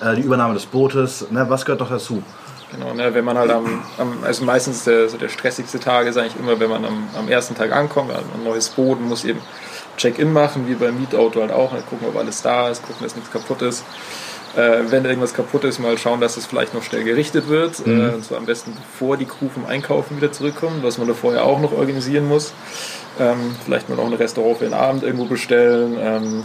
Äh, 0.00 0.16
die 0.16 0.22
Übernahme 0.22 0.54
des 0.54 0.66
Bootes, 0.66 1.30
ne, 1.30 1.46
was 1.48 1.64
gehört 1.64 1.80
doch 1.80 1.90
dazu? 1.90 2.22
Genau, 2.70 2.92
ne, 2.92 3.14
wenn 3.14 3.24
man 3.24 3.38
halt 3.38 3.50
am, 3.50 3.82
am 3.96 4.24
also 4.24 4.44
meistens 4.44 4.84
der, 4.84 5.08
so 5.08 5.16
der 5.16 5.28
stressigste 5.28 5.80
Tag 5.80 6.06
ist 6.06 6.18
eigentlich 6.18 6.36
immer, 6.38 6.60
wenn 6.60 6.70
man 6.70 6.84
am, 6.84 7.08
am 7.16 7.28
ersten 7.28 7.54
Tag 7.54 7.72
ankommt, 7.72 8.10
also 8.10 8.26
ein 8.34 8.44
neues 8.44 8.68
Boot, 8.68 9.00
muss 9.00 9.24
eben 9.24 9.40
Check-in 9.96 10.32
machen, 10.32 10.68
wie 10.68 10.74
beim 10.74 10.98
Mietauto 10.98 11.40
halt 11.40 11.50
auch, 11.50 11.72
halt 11.72 11.86
gucken, 11.88 12.06
ob 12.08 12.16
alles 12.16 12.42
da 12.42 12.68
ist, 12.68 12.82
gucken, 12.82 13.02
dass 13.02 13.16
nichts 13.16 13.30
kaputt 13.30 13.62
ist. 13.62 13.84
Äh, 14.56 14.90
wenn 14.90 15.04
irgendwas 15.04 15.34
kaputt 15.34 15.64
ist, 15.64 15.78
mal 15.78 15.98
schauen, 15.98 16.20
dass 16.20 16.36
es 16.36 16.46
vielleicht 16.46 16.74
noch 16.74 16.82
schnell 16.82 17.04
gerichtet 17.04 17.48
wird. 17.48 17.86
Äh, 17.86 18.14
und 18.14 18.24
zwar 18.24 18.38
am 18.38 18.46
besten 18.46 18.74
bevor 18.74 19.16
die 19.16 19.26
Crew 19.26 19.48
vom 19.48 19.66
Einkaufen 19.66 20.16
wieder 20.16 20.32
zurückkommt, 20.32 20.82
was 20.82 20.98
man 20.98 21.08
da 21.08 21.14
vorher 21.14 21.44
auch 21.44 21.60
noch 21.60 21.72
organisieren 21.72 22.26
muss. 22.26 22.52
Ähm, 23.18 23.56
vielleicht 23.64 23.88
mal 23.88 23.96
noch 23.96 24.06
ein 24.06 24.14
Restaurant 24.14 24.58
für 24.58 24.64
den 24.64 24.74
Abend 24.74 25.02
irgendwo 25.02 25.24
bestellen. 25.26 25.96
Ähm, 26.00 26.44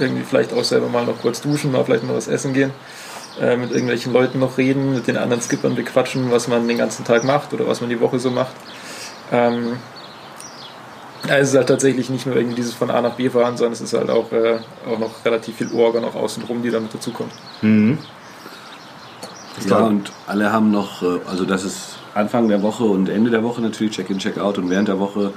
irgendwie 0.00 0.24
vielleicht 0.24 0.52
auch 0.52 0.64
selber 0.64 0.88
mal 0.88 1.04
noch 1.04 1.20
kurz 1.20 1.40
duschen, 1.40 1.72
mal 1.72 1.84
vielleicht 1.84 2.04
noch 2.04 2.14
was 2.14 2.28
essen 2.28 2.52
gehen 2.52 2.72
äh, 3.40 3.56
mit 3.56 3.70
irgendwelchen 3.70 4.12
Leuten 4.12 4.38
noch 4.38 4.58
reden, 4.58 4.94
mit 4.94 5.06
den 5.06 5.16
anderen 5.16 5.42
Skippern 5.42 5.74
bequatschen, 5.74 6.30
was 6.30 6.48
man 6.48 6.66
den 6.68 6.78
ganzen 6.78 7.04
Tag 7.04 7.24
macht 7.24 7.52
oder 7.52 7.66
was 7.66 7.80
man 7.80 7.90
die 7.90 8.00
Woche 8.00 8.18
so 8.18 8.30
macht. 8.30 8.54
Ähm, 9.32 9.76
ja, 11.28 11.36
es 11.36 11.50
ist 11.50 11.56
halt 11.56 11.68
tatsächlich 11.68 12.10
nicht 12.10 12.26
nur 12.26 12.36
irgendwie 12.36 12.56
dieses 12.56 12.74
von 12.74 12.90
A 12.90 13.00
nach 13.00 13.14
B 13.14 13.28
fahren, 13.28 13.56
sondern 13.56 13.74
es 13.74 13.80
ist 13.80 13.92
halt 13.92 14.10
auch, 14.10 14.32
äh, 14.32 14.58
auch 14.90 14.98
noch 14.98 15.24
relativ 15.24 15.56
viel 15.56 15.72
Orga 15.72 16.00
noch 16.00 16.14
außenrum, 16.14 16.62
die 16.62 16.70
damit 16.70 16.94
dazukommt. 16.94 17.32
Ja, 19.66 19.78
und 19.78 20.10
alle 20.26 20.52
haben 20.52 20.70
noch, 20.70 21.02
äh, 21.02 21.20
also 21.28 21.44
das 21.44 21.64
ist 21.64 21.96
Anfang 22.14 22.48
der 22.48 22.62
Woche 22.62 22.84
und 22.84 23.08
Ende 23.08 23.30
der 23.30 23.44
Woche 23.44 23.60
natürlich 23.60 23.94
Check-in, 23.94 24.18
Check-out 24.18 24.58
und 24.58 24.70
während 24.70 24.88
der 24.88 24.98
Woche 24.98 25.32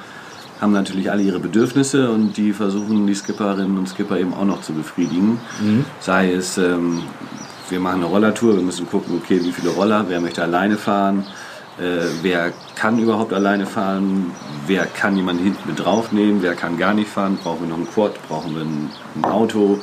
haben 0.63 0.72
natürlich 0.72 1.12
alle 1.12 1.22
ihre 1.22 1.39
Bedürfnisse 1.39 2.10
und 2.10 2.38
die 2.38 2.53
versuchen 2.53 3.05
die 3.05 3.13
Skipperinnen 3.13 3.77
und 3.77 3.88
Skipper 3.88 4.17
eben 4.17 4.34
auch 4.34 4.46
noch 4.46 4.62
zu 4.62 4.74
befriedigen. 4.74 5.39
Sei 6.00 6.32
es, 6.32 6.58
ähm, 6.58 7.03
wir 7.70 7.79
machen 7.79 7.98
eine 7.98 8.05
Rollertour, 8.05 8.55
wir 8.55 8.63
müssen 8.63 8.88
gucken, 8.88 9.20
okay, 9.22 9.39
wie 9.43 9.51
viele 9.51 9.70
Roller, 9.70 10.05
wer 10.08 10.22
möchte 10.22 10.41
alleine 10.41 10.77
fahren, 10.77 11.25
äh, 11.77 12.05
wer 12.22 12.53
kann 12.75 12.98
überhaupt 12.98 13.34
alleine 13.34 13.65
fahren, 13.65 14.32
wer 14.65 14.86
kann 14.86 15.17
jemanden 15.17 15.43
hinten 15.43 15.67
mit 15.67 15.79
draufnehmen, 15.79 16.41
wer 16.41 16.55
kann 16.55 16.77
gar 16.77 16.93
nicht 16.93 17.10
fahren, 17.10 17.38
brauchen 17.43 17.62
wir 17.62 17.67
noch 17.67 17.77
ein 17.77 17.88
Quad, 17.88 18.13
brauchen 18.27 18.55
wir 18.55 18.62
ein, 18.62 18.89
ein 19.15 19.25
Auto, 19.25 19.79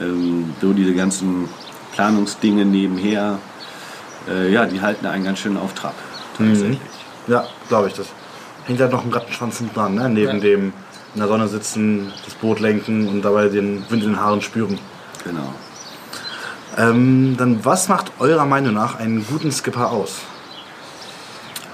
ähm, 0.00 0.54
so 0.60 0.72
diese 0.72 0.94
ganzen 0.94 1.48
Planungsdinge 1.92 2.64
nebenher, 2.64 3.38
äh, 4.28 4.50
ja, 4.52 4.64
die 4.64 4.80
halten 4.80 5.06
einen 5.06 5.24
ganz 5.24 5.40
schön 5.40 5.56
auf 5.56 5.74
Trab, 5.74 5.94
tatsächlich. 6.36 6.78
Ja, 7.26 7.44
glaube 7.68 7.88
ich 7.88 7.94
das. 7.94 8.06
Halt 8.68 8.92
noch 8.92 9.04
ein 9.04 9.12
Rattenschwanz 9.12 9.58
hinten 9.58 9.74
dran, 9.74 9.94
ne? 9.94 10.08
neben 10.10 10.34
Ja. 10.34 10.40
dem 10.40 10.72
in 11.14 11.20
der 11.20 11.28
Sonne 11.28 11.48
sitzen, 11.48 12.12
das 12.24 12.34
Boot 12.34 12.60
lenken 12.60 13.08
und 13.08 13.22
dabei 13.22 13.48
den 13.48 13.82
Wind 13.88 14.02
in 14.02 14.10
den 14.10 14.20
Haaren 14.20 14.42
spüren. 14.42 14.78
Genau. 15.24 15.54
Ähm, 16.76 17.34
dann 17.38 17.64
was 17.64 17.88
macht 17.88 18.12
eurer 18.18 18.44
Meinung 18.44 18.74
nach 18.74 18.98
einen 19.00 19.26
guten 19.26 19.50
Skipper 19.50 19.90
aus? 19.90 20.18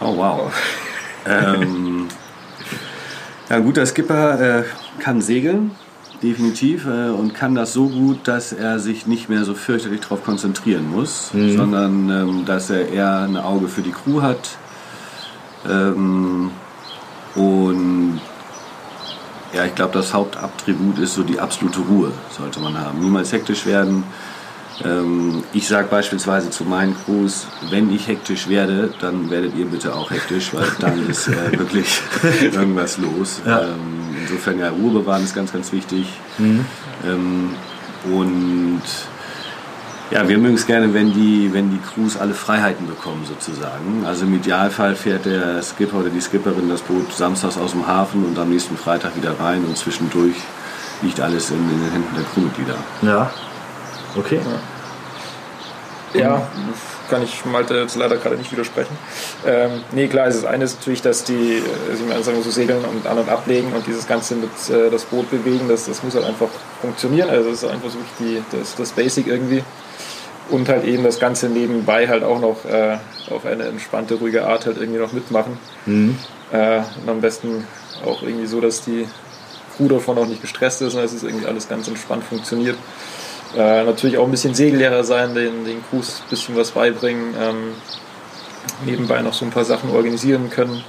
Oh 0.01 0.17
wow. 0.17 0.53
ähm, 1.27 2.07
ja, 3.51 3.57
ein 3.57 3.65
guter 3.65 3.85
Skipper 3.87 4.61
äh, 4.61 4.65
kann 5.01 5.21
segeln, 5.21 5.73
definitiv, 6.23 6.87
äh, 6.87 7.11
und 7.11 7.35
kann 7.35 7.55
das 7.55 7.73
so 7.73 7.89
gut, 7.89 8.27
dass 8.29 8.53
er 8.53 8.79
sich 8.79 9.07
nicht 9.07 9.29
mehr 9.29 9.45
so 9.45 9.55
fürchterlich 9.55 10.01
darauf 10.01 10.25
konzentrieren 10.25 10.91
muss, 10.91 11.31
sondern 11.33 12.09
ähm, 12.09 12.45
dass 12.47 12.71
er 12.71 12.89
eher 12.89 13.19
ein 13.21 13.37
Auge 13.37 13.69
für 13.69 13.83
die 13.83 13.93
Crew 13.93 14.23
hat. 14.23 14.57
Ähm, 15.69 16.51
und 17.35 18.21
ja, 19.53 19.65
ich 19.65 19.75
glaube, 19.75 19.93
das 19.93 20.13
Hauptattribut 20.13 20.99
ist 20.99 21.15
so 21.15 21.23
die 21.23 21.39
absolute 21.39 21.81
Ruhe, 21.81 22.13
sollte 22.37 22.61
man 22.61 22.79
haben. 22.79 22.99
Niemals 22.99 23.33
hektisch 23.33 23.67
werden. 23.67 24.05
Ähm, 24.85 25.45
ich 25.53 25.69
sage 25.69 25.87
beispielsweise 25.89 26.51
zu 26.51 26.65
meinen 26.65 26.97
Crews, 27.05 27.47
wenn 27.71 27.95
ich 27.95 28.09
hektisch 28.09 28.49
werde, 28.49 28.93
dann 29.01 29.31
werdet 29.31 29.57
ihr 29.57 29.67
bitte 29.67 29.95
auch 29.95 30.11
hektisch, 30.11 30.53
weil 30.53 30.67
dann 30.81 31.07
ist 31.09 31.29
äh, 31.29 31.57
wirklich 31.57 32.01
irgendwas 32.43 32.99
los. 32.99 33.41
Ja. 33.47 33.63
Ähm, 33.63 34.17
insofern 34.21 34.59
ja, 34.59 34.71
Ruhe 34.71 34.93
bewahren 34.93 35.23
ist 35.23 35.35
ganz, 35.35 35.53
ganz 35.53 35.71
wichtig. 35.71 36.09
Ähm, 36.39 37.51
und 38.13 38.83
ja, 40.11 40.29
wir 40.29 40.39
mögen 40.39 40.55
es 40.55 40.67
gerne, 40.67 40.93
wenn 40.93 41.13
die, 41.13 41.51
wenn 41.53 41.71
die 41.71 41.79
Crews 41.79 42.17
alle 42.17 42.35
Freiheiten 42.35 42.87
bekommen 42.87 43.25
sozusagen. 43.27 44.05
Also 44.07 44.27
im 44.27 44.35
Idealfall 44.35 44.95
fährt 44.95 45.25
der 45.25 45.63
Skipper 45.63 45.99
oder 45.99 46.11
die 46.11 46.21
Skipperin 46.21 46.69
das 46.69 46.83
Boot 46.83 47.13
samstags 47.13 47.57
aus 47.57 47.73
dem 47.73 47.87
Hafen 47.87 48.25
und 48.25 48.39
am 48.39 48.51
nächsten 48.51 48.77
Freitag 48.77 49.17
wieder 49.17 49.39
rein 49.41 49.65
und 49.65 49.77
zwischendurch 49.77 50.37
liegt 51.03 51.21
alles 51.21 51.51
in, 51.51 51.57
in 51.57 51.81
den 51.81 51.91
Händen 51.91 52.15
der 52.15 52.25
Crewmitglieder. 52.25 52.77
Ja. 53.03 53.31
Okay. 54.17 54.41
Ja, 56.15 56.47
kann 57.11 57.23
ich 57.25 57.45
Malte 57.45 57.75
jetzt 57.75 57.97
leider 57.97 58.17
gerade 58.17 58.37
nicht 58.37 58.53
widersprechen. 58.53 58.97
Ähm, 59.45 59.83
nee, 59.93 60.07
klar, 60.07 60.29
es 60.29 60.37
ist 60.37 60.45
eines 60.45 60.77
natürlich, 60.77 61.03
dass 61.03 61.25
die, 61.25 61.57
äh, 61.57 61.97
Sie 61.97 62.23
sagen 62.23 62.43
so 62.43 62.51
segeln 62.51 62.85
und 62.85 63.07
an- 63.07 63.19
und 63.19 63.29
ablegen 63.29 63.73
und 63.73 63.85
dieses 63.87 64.07
Ganze 64.07 64.37
mit 64.37 64.51
äh, 64.71 64.91
das 64.91 65.05
Boot 65.05 65.29
bewegen, 65.31 65.69
das, 65.69 65.87
das 65.87 66.05
muss 66.05 66.15
halt 66.15 66.25
einfach 66.25 66.49
funktionieren. 66.81 67.29
Also 67.31 67.51
das 67.51 67.65
ist 67.65 67.69
einfach 67.69 67.91
so 67.91 67.99
wirklich 67.99 68.43
die, 68.51 68.57
das, 68.57 68.77
das 68.77 68.93
Basic 68.93 69.27
irgendwie. 69.27 69.65
Und 70.51 70.69
halt 70.69 70.85
eben 70.85 71.05
das 71.05 71.19
Ganze 71.19 71.49
nebenbei 71.49 72.07
halt 72.07 72.23
auch 72.23 72.39
noch 72.39 72.65
äh, 72.67 72.99
auf 73.31 73.47
eine 73.47 73.65
entspannte, 73.65 74.17
ruhige 74.17 74.47
Art 74.47 74.67
halt 74.67 74.77
irgendwie 74.79 75.01
noch 75.01 75.13
mitmachen. 75.13 75.59
Äh, 76.53 76.79
und 77.03 77.09
am 77.09 77.21
besten 77.21 77.67
auch 78.05 78.23
irgendwie 78.23 78.47
so, 78.47 78.61
dass 78.61 78.83
die 78.83 79.07
Crew 79.77 79.89
davon 79.89 80.19
auch 80.19 80.27
nicht 80.27 80.43
gestresst 80.43 80.83
ist 80.83 80.95
und 80.95 81.03
dass 81.03 81.13
es 81.13 81.23
irgendwie 81.23 81.47
alles 81.47 81.69
ganz 81.69 81.89
entspannt 81.89 82.25
funktioniert. 82.25 82.77
Äh, 83.57 83.85
natürlich 83.85 84.19
auch 84.19 84.25
ein 84.25 84.31
bisschen 84.31 84.55
Segellehrer 84.55 85.05
sein, 85.05 85.35
den, 85.35 85.65
den 85.65 85.83
Crews 85.89 86.23
ein 86.25 86.31
bisschen 86.31 86.57
was 86.57 86.73
beibringen, 86.73 87.35
ähm, 87.41 87.73
nebenbei 88.85 89.23
noch 89.23 89.35
so 89.35 89.45
ein 89.45 89.51
paar 89.51 89.65
Sachen 89.65 89.91
organisieren 89.91 90.51
können. 90.51 90.85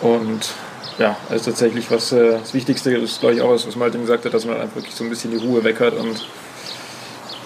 Und 0.00 0.50
ja, 0.98 1.16
also 1.30 1.50
tatsächlich 1.50 1.90
was 1.90 2.12
äh, 2.12 2.32
das 2.32 2.54
Wichtigste 2.54 2.94
ist, 2.94 3.20
glaube 3.20 3.36
ich, 3.36 3.40
auch 3.40 3.50
was, 3.50 3.66
was 3.66 3.76
Martin 3.76 4.02
gesagt 4.02 4.24
hat, 4.24 4.34
dass 4.34 4.44
man 4.44 4.60
einfach 4.60 4.76
wirklich 4.76 4.94
so 4.94 5.04
ein 5.04 5.10
bisschen 5.10 5.30
die 5.30 5.38
Ruhe 5.38 5.64
weg 5.64 5.80
hat 5.80 5.94
und 5.94 6.26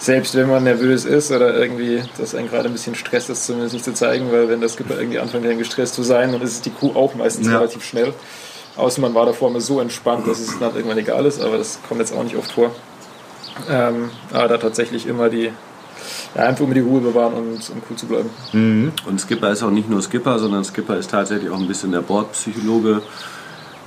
selbst 0.05 0.35
wenn 0.35 0.49
man 0.51 0.65
nervös 0.65 1.07
ist 1.07 1.31
oder 1.33 1.57
irgendwie 1.57 2.03
das 2.19 2.35
einen 2.35 2.49
gerade 2.49 2.69
ein 2.69 2.73
bisschen 2.73 2.95
stresst, 2.95 3.31
das 3.31 3.47
zumindest 3.47 3.73
nicht 3.73 3.85
zu 3.87 3.95
zeigen, 3.95 4.31
weil 4.31 4.49
wenn 4.51 4.61
der 4.61 4.69
Skipper 4.69 4.99
irgendwie 4.99 5.19
anfängt, 5.19 5.47
dann 5.47 5.57
gestresst 5.57 5.95
zu 5.95 6.03
sein, 6.03 6.33
dann 6.33 6.43
ist 6.43 6.53
es 6.53 6.61
die 6.61 6.71
Crew 6.71 6.91
auch 6.95 7.15
meistens 7.15 7.47
Ja. 7.49 7.57
relativ 7.59 7.83
schnell. 7.85 8.13
Außer 8.77 9.01
man 9.01 9.15
war 9.15 9.25
davor 9.25 9.49
immer 9.49 9.61
so 9.63 9.81
entspannt, 9.81 10.27
dass 10.29 10.41
es 10.41 10.59
dann 10.59 10.75
irgendwann 10.75 10.99
egal 10.99 11.25
ist, 11.25 11.41
aber 11.41 11.57
das 11.57 11.79
kommt 11.89 12.01
jetzt 12.01 12.13
auch 12.15 12.23
nicht 12.23 12.37
oft 12.37 12.53
vor. 12.53 12.71
Ähm, 13.71 14.11
aber 14.33 14.49
da 14.49 14.59
tatsächlich 14.59 15.07
immer 15.07 15.31
die, 15.31 15.51
ja, 16.35 16.43
einfach 16.43 16.65
immer 16.65 16.75
die 16.75 16.81
Ruhe 16.81 17.01
bewahren 17.01 17.35
und, 17.35 17.71
und 17.71 17.83
cool 17.89 17.97
zu 17.97 18.07
bleiben. 18.07 18.31
Und 19.07 19.21
Skipper 19.21 19.53
ist 19.53 19.63
auch 19.63 19.71
nicht 19.71 19.89
nur 19.89 20.03
Skipper, 20.03 20.39
sondern 20.39 20.65
Skipper 20.65 20.99
ist 20.99 21.11
tatsächlich 21.11 21.51
auch 21.51 21.59
ein 21.59 21.69
bisschen 21.69 21.93
der 21.93 22.01
Bordpsychologe, 22.03 23.01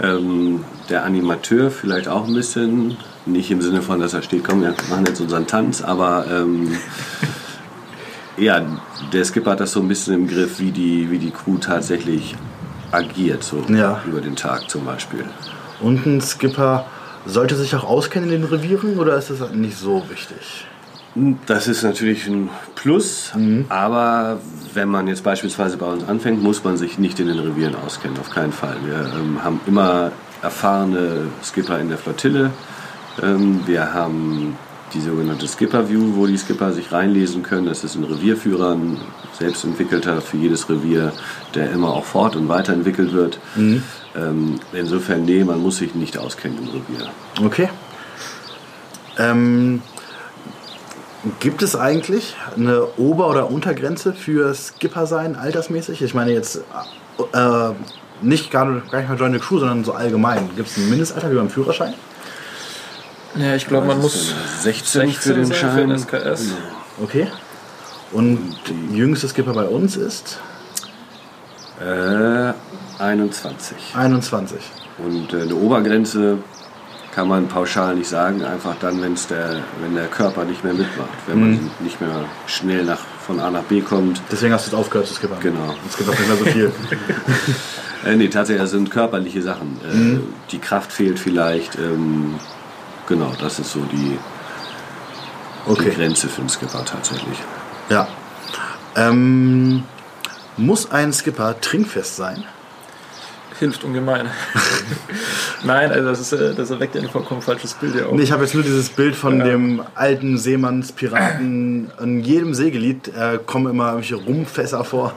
ähm, 0.02 0.64
der 0.90 1.04
Animateur 1.04 1.70
vielleicht 1.70 2.08
auch 2.08 2.26
ein 2.28 2.34
bisschen. 2.34 2.98
Nicht 3.28 3.52
im 3.52 3.62
Sinne 3.62 3.82
von, 3.82 4.00
dass 4.00 4.14
er 4.14 4.22
steht, 4.22 4.44
komm, 4.46 4.62
wir 4.62 4.74
machen 4.90 5.06
jetzt 5.06 5.20
unseren 5.20 5.46
Tanz, 5.48 5.82
aber 5.82 6.26
ähm, 6.32 6.72
ja, 8.38 8.62
der 9.12 9.26
Skipper 9.26 9.52
hat 9.52 9.60
das 9.60 9.74
so 9.74 9.82
ein 9.82 9.88
bisschen 9.88 10.14
im 10.14 10.28
Griff, 10.28 10.60
wie 10.60 10.72
die, 10.72 11.12
wie 11.12 11.20
die 11.20 11.32
Crew 11.32 11.58
tatsächlich 11.58 12.36
agiert, 12.92 13.44
so 13.44 13.64
Ja. 13.68 14.02
über 14.08 14.22
den 14.22 14.36
Tag 14.36 14.70
zum 14.70 14.86
Beispiel. 14.86 15.26
Und 15.82 16.06
ein 16.06 16.22
Skipper 16.22 16.86
sollte 17.26 17.56
sich 17.56 17.76
auch 17.76 17.84
auskennen 17.84 18.32
in 18.32 18.42
den 18.42 18.50
Revieren 18.50 18.98
oder 18.98 19.18
ist 19.18 19.30
das 19.30 19.52
nicht 19.52 19.78
so 19.78 20.04
wichtig? 20.10 20.66
Das 21.48 21.68
ist 21.68 21.82
natürlich 21.84 22.28
ein 22.28 22.50
Plus, 22.76 23.34
aber 23.70 24.40
wenn 24.76 24.88
man 24.88 25.08
jetzt 25.08 25.24
beispielsweise 25.24 25.76
bei 25.78 25.88
uns 25.88 26.08
anfängt, 26.08 26.42
muss 26.44 26.64
man 26.64 26.78
sich 26.78 27.00
nicht 27.00 27.20
in 27.20 27.28
den 27.28 27.40
Revieren 27.40 27.76
auskennen, 27.76 28.18
auf 28.20 28.30
keinen 28.30 28.52
Fall. 28.54 28.78
Wir 28.86 29.00
ähm, 29.20 29.44
haben 29.44 29.60
immer 29.66 30.12
erfahrene 30.44 31.28
Skipper 31.44 31.80
in 31.80 31.90
der 31.90 31.98
Flottille. 31.98 32.52
Ähm, 33.22 33.62
wir 33.66 33.94
haben 33.94 34.56
die 34.94 35.02
sogenannte 35.02 35.48
Skipper 35.48 35.90
View, 35.90 36.16
wo 36.16 36.28
die 36.28 36.38
Skipper 36.38 36.72
sich 36.72 36.92
reinlesen 36.92 37.44
können. 37.44 37.66
Das 37.66 37.84
ist 37.84 37.96
ein 37.96 38.04
Revierführer, 38.04 38.72
ein 38.72 38.98
selbstentwickelter 39.38 40.22
für 40.22 40.38
jedes 40.38 40.70
Revier, 40.70 41.12
der 41.56 41.72
immer 41.72 41.94
auch 41.94 42.06
fort- 42.06 42.36
und 42.36 42.48
weiterentwickelt 42.48 43.12
wird. 43.14 43.40
Ähm, 44.16 44.60
insofern, 44.74 45.26
nee, 45.26 45.44
man 45.44 45.62
muss 45.62 45.78
sich 45.78 45.94
nicht 45.94 46.18
auskennen 46.18 46.58
im 46.60 46.68
Revier. 46.70 47.10
Okay. 47.44 47.70
Ähm, 49.18 49.82
gibt 51.40 51.62
es 51.64 51.76
eigentlich 51.76 52.36
eine 52.56 52.86
Ober- 52.98 53.30
oder 53.30 53.52
Untergrenze 53.52 54.14
für 54.14 54.54
Skipper 54.54 55.06
sein, 55.06 55.36
altersmäßig? 55.36 56.02
Ich 56.02 56.14
meine 56.14 56.32
jetzt 56.32 56.62
äh, 57.34 57.70
nicht 58.22 58.52
gar, 58.52 58.66
gar 58.90 59.00
nicht 59.00 59.10
mal 59.10 59.18
Join 59.18 59.34
the 59.34 59.40
Crew, 59.40 59.60
sondern 59.60 59.84
so 59.84 59.94
allgemein. 59.94 60.50
Gibt 60.56 60.70
es 60.70 60.78
ein 60.78 60.90
Mindestalter 60.90 61.30
wie 61.32 61.36
beim 61.36 61.50
Führerschein? 61.50 61.94
Ja, 63.40 63.56
ich 63.56 63.68
glaube, 63.68 63.88
man 63.88 64.00
muss 64.02 64.16
ist 64.16 64.36
denn, 64.66 64.74
16 64.74 65.02
für 65.02 65.34
16 65.34 65.36
den 65.36 65.46
sein 65.46 65.56
für 65.56 65.66
Schein. 65.66 65.90
den 65.90 66.00
SKS. 66.00 66.46
Okay. 67.04 67.28
Und 68.12 68.56
der 68.68 68.98
jüngste 68.98 69.28
Skipper 69.28 69.54
bei 69.54 69.66
uns 69.66 69.96
ist 69.98 70.40
Äh, 71.80 72.54
21. 73.00 73.78
21. 73.96 74.58
Und 74.98 75.34
äh, 75.34 75.42
eine 75.44 75.56
Obergrenze 75.56 76.40
kann 77.14 77.28
man 77.28 77.48
pauschal 77.48 77.96
nicht 77.96 78.08
sagen, 78.10 78.44
einfach 78.44 78.76
dann, 78.80 79.02
wenn's 79.02 79.28
der, 79.28 79.62
wenn 79.82 79.94
der 79.96 80.08
Körper 80.08 80.44
nicht 80.46 80.64
mehr 80.64 80.74
mitmacht, 80.74 81.10
wenn 81.28 81.40
man 81.40 81.72
nicht 81.80 82.00
mehr 82.02 82.26
schnell 82.48 82.84
nach, 82.86 83.00
von 83.26 83.40
A 83.40 83.50
nach 83.52 83.64
B 83.64 83.82
kommt. 83.82 84.22
Deswegen 84.32 84.54
hast 84.54 84.66
du 84.68 84.72
jetzt 84.72 84.80
aufgehört 84.80 85.08
zu 85.08 85.16
skippern. 85.16 85.40
Genau. 85.42 85.76
Es 85.88 85.98
gibt 85.98 86.10
auch 86.10 86.18
nicht 86.18 86.28
mehr 86.28 86.38
so 86.38 86.46
viel. 86.46 86.72
Äh, 88.06 88.16
nee, 88.16 88.28
tatsächlich, 88.28 88.62
das 88.62 88.70
sind 88.70 88.92
körperliche 88.92 89.42
Sachen. 89.42 89.80
Äh, 89.84 90.20
Die 90.52 90.60
Kraft 90.60 90.92
fehlt 90.94 91.18
vielleicht. 91.20 91.76
Ähm, 91.80 92.36
genau, 93.08 93.34
das 93.40 93.60
ist 93.60 93.72
so 93.72 93.80
die, 93.82 94.18
die 95.68 95.72
Okay. 95.72 95.90
Grenze 95.92 96.30
für 96.30 96.42
den 96.42 96.50
Skipper 96.50 96.86
tatsächlich. 96.86 97.38
Ja. 97.90 98.08
Ähm, 98.96 99.84
muss 100.56 100.92
ein 100.92 101.14
Skipper 101.14 101.60
trinkfest 101.60 102.16
sein? 102.16 102.44
Hilft 103.60 103.84
ungemein. 103.84 104.28
Nein, 105.64 105.92
also 105.92 106.10
das, 106.10 106.20
ist, 106.20 106.32
äh, 106.34 106.54
das 106.54 106.70
erweckt 106.70 106.96
ja 106.96 107.02
ein 107.02 107.10
vollkommen 107.10 107.42
falsches 107.42 107.74
Bild 107.74 107.96
ja 107.96 108.06
auch. 108.06 108.12
Nee, 108.12 108.24
ich 108.24 108.32
habe 108.32 108.44
jetzt 108.44 108.54
nur 108.54 108.64
dieses 108.64 108.90
Bild 108.90 109.16
von 109.16 109.40
dem 109.40 109.82
alten 109.96 110.38
Seemannspiraten. 110.38 111.92
In 112.02 112.24
jedem 112.24 112.54
Segellied 112.54 113.08
äh, 113.10 113.40
kommen 113.44 113.72
immer 113.72 113.88
irgendwelche 113.88 114.16
Rumfässer 114.16 114.84
vor. 114.84 115.14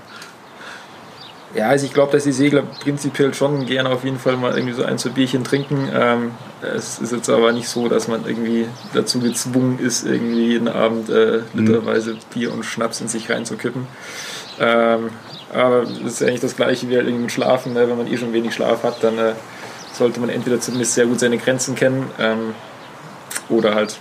Ja, 1.54 1.68
also 1.68 1.84
ich 1.84 1.92
glaube, 1.92 2.12
dass 2.12 2.22
die 2.24 2.32
Segler 2.32 2.62
prinzipiell 2.62 3.34
schon 3.34 3.66
gerne 3.66 3.88
auf 3.90 4.04
jeden 4.04 4.18
Fall 4.20 4.36
mal 4.36 4.54
irgendwie 4.54 4.74
so 4.74 4.84
ein, 4.84 4.98
zwei 4.98 5.10
Bierchen 5.10 5.42
trinken. 5.42 5.88
Ähm, 5.92 6.30
es 6.62 7.00
ist 7.00 7.10
jetzt 7.12 7.28
aber 7.28 7.50
nicht 7.52 7.68
so, 7.68 7.88
dass 7.88 8.06
man 8.06 8.24
irgendwie 8.24 8.66
dazu 8.94 9.18
gezwungen 9.18 9.78
ist, 9.80 10.06
irgendwie 10.06 10.46
jeden 10.46 10.68
Abend 10.68 11.08
äh, 11.08 11.40
literweise 11.54 12.16
Bier 12.32 12.52
und 12.52 12.64
Schnaps 12.64 13.00
in 13.00 13.08
sich 13.08 13.28
reinzukippen. 13.28 13.86
Ähm, 14.60 15.10
aber 15.52 15.80
das 15.86 16.12
ist 16.14 16.22
eigentlich 16.22 16.40
das 16.40 16.54
gleiche 16.54 16.88
wie 16.88 16.94
halt 16.96 17.06
irgendwie 17.06 17.24
mit 17.24 17.32
Schlafen. 17.32 17.72
Ne? 17.72 17.88
Wenn 17.88 17.96
man 17.98 18.06
eh 18.06 18.16
schon 18.16 18.32
wenig 18.32 18.54
Schlaf 18.54 18.84
hat, 18.84 19.02
dann 19.02 19.18
äh, 19.18 19.32
sollte 19.92 20.20
man 20.20 20.28
entweder 20.28 20.60
zumindest 20.60 20.94
sehr 20.94 21.06
gut 21.06 21.18
seine 21.18 21.38
Grenzen 21.38 21.74
kennen 21.74 22.08
ähm, 22.20 22.54
oder 23.48 23.74
halt 23.74 23.98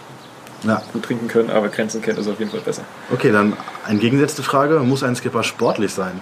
Ja. 0.63 0.83
gut 0.93 1.03
trinken 1.03 1.27
können, 1.27 1.49
aber 1.49 1.69
Grenzen 1.69 2.03
kennen 2.03 2.19
ist 2.19 2.27
auf 2.27 2.37
jeden 2.37 2.51
Fall 2.51 2.59
besser. 2.59 2.83
Okay, 3.11 3.31
dann 3.31 3.53
eine 3.85 3.93
entgegengesetzte 3.93 4.43
Frage. 4.43 4.79
Muss 4.81 5.01
ein 5.01 5.15
Skipper 5.15 5.41
sportlich 5.41 5.91
sein? 5.93 6.21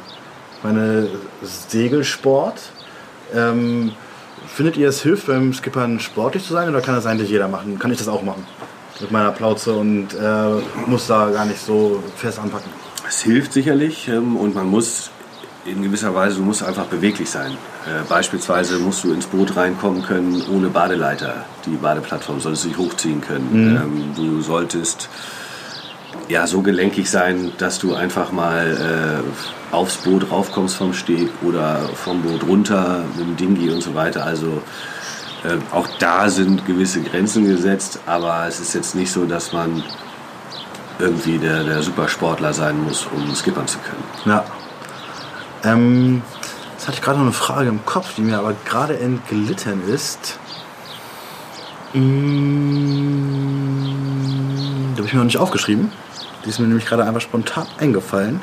Meine 0.64 1.08
Segelsport. 1.42 2.60
Ähm, 3.34 3.92
findet 4.48 4.78
ihr 4.78 4.90
es 4.90 5.02
hilft 5.02 5.28
beim 5.28 5.54
Skippern 5.54 6.00
sportlich 6.00 6.44
zu 6.46 6.54
sein 6.54 6.70
oder 6.70 6.82
kann 6.82 6.96
das 6.96 7.06
eigentlich 7.06 7.30
jeder 7.30 7.48
machen? 7.48 7.78
Kann 7.80 7.92
ich 7.92 7.98
das 7.98 8.08
auch 8.08 8.24
machen? 8.24 8.46
Mit 9.00 9.12
meiner 9.12 9.32
Plauze 9.32 9.74
und 9.74 10.14
äh, 10.14 10.90
muss 10.90 11.08
da 11.08 11.30
gar 11.30 11.46
nicht 11.46 11.60
so 11.60 12.02
fest 12.16 12.40
anpacken. 12.40 12.72
Es 13.08 13.22
hilft 13.22 13.54
sicherlich 13.54 14.08
ähm, 14.08 14.38
und 14.38 14.56
man 14.56 14.68
muss 14.68 15.12
in 15.66 15.84
gewisser 15.84 16.16
Weise, 16.16 16.38
du 16.38 16.44
musst 16.44 16.64
einfach 16.64 16.86
beweglich 16.86 17.30
sein. 17.30 17.52
Äh, 17.86 18.08
beispielsweise 18.08 18.80
musst 18.80 19.04
du 19.04 19.14
ins 19.14 19.28
Boot 19.28 19.56
reinkommen 19.56 20.02
können 20.02 20.42
ohne 20.52 20.70
Badeleiter. 20.70 21.46
Die 21.66 21.76
Badeplattform 21.76 22.40
solltest 22.40 22.66
du 22.66 22.70
dich 22.70 22.78
hochziehen 22.78 23.22
können. 23.22 23.50
Ähm, 23.54 24.14
du 24.16 24.42
solltest 24.42 25.10
ja, 26.30 26.48
so 26.48 26.62
gelenkig 26.62 27.10
sein, 27.10 27.52
dass 27.58 27.80
du 27.80 27.96
einfach 27.96 28.32
mal 28.32 29.24
äh, 29.24 29.57
aufs 29.72 29.98
Boot 29.98 30.32
raufkommst 30.32 30.76
vom 30.76 30.94
Steg 30.94 31.30
oder 31.42 31.80
vom 31.96 32.22
Boot 32.22 32.44
runter 32.44 33.04
mit 33.18 33.28
dem 33.28 33.36
Dingi 33.36 33.70
und 33.70 33.82
so 33.82 33.94
weiter. 33.94 34.26
Also 34.26 34.62
äh, 35.44 35.58
auch 35.74 35.88
da 36.00 36.30
sind 36.30 36.66
gewisse 36.66 37.02
Grenzen 37.02 37.46
gesetzt, 37.46 38.00
aber 38.06 38.48
es 38.48 38.60
ist 38.60 38.74
jetzt 38.74 38.96
nicht 38.96 39.12
so, 39.12 39.26
dass 39.26 39.54
man 39.54 39.84
irgendwie 41.00 41.38
der, 41.38 41.64
der 41.64 41.84
Supersportler 41.84 42.54
sein 42.54 42.84
muss, 42.84 43.06
um 43.14 43.36
skippern 43.36 43.68
zu 43.68 43.78
können. 43.80 44.04
Ja. 44.26 44.44
Ähm, 45.64 46.22
jetzt 46.74 46.88
hatte 46.88 46.98
ich 46.98 47.04
gerade 47.04 47.18
noch 47.18 47.26
eine 47.26 47.34
Frage 47.34 47.70
im 47.70 47.86
Kopf, 47.86 48.16
die 48.16 48.22
mir 48.22 48.40
aber 48.40 48.56
gerade 48.66 48.98
entglitten 49.00 49.88
ist. 49.88 50.40
Mm, 51.94 52.00
die 54.94 54.98
habe 54.98 55.08
ich 55.08 55.14
mir 55.14 55.20
noch 55.20 55.26
nicht 55.26 55.38
aufgeschrieben. 55.38 55.92
Die 56.46 56.50
ist 56.50 56.60
mir 56.60 56.68
nämlich 56.68 56.86
gerade 56.86 57.04
einfach 57.06 57.22
spontan 57.22 57.68
eingefallen. 57.78 58.42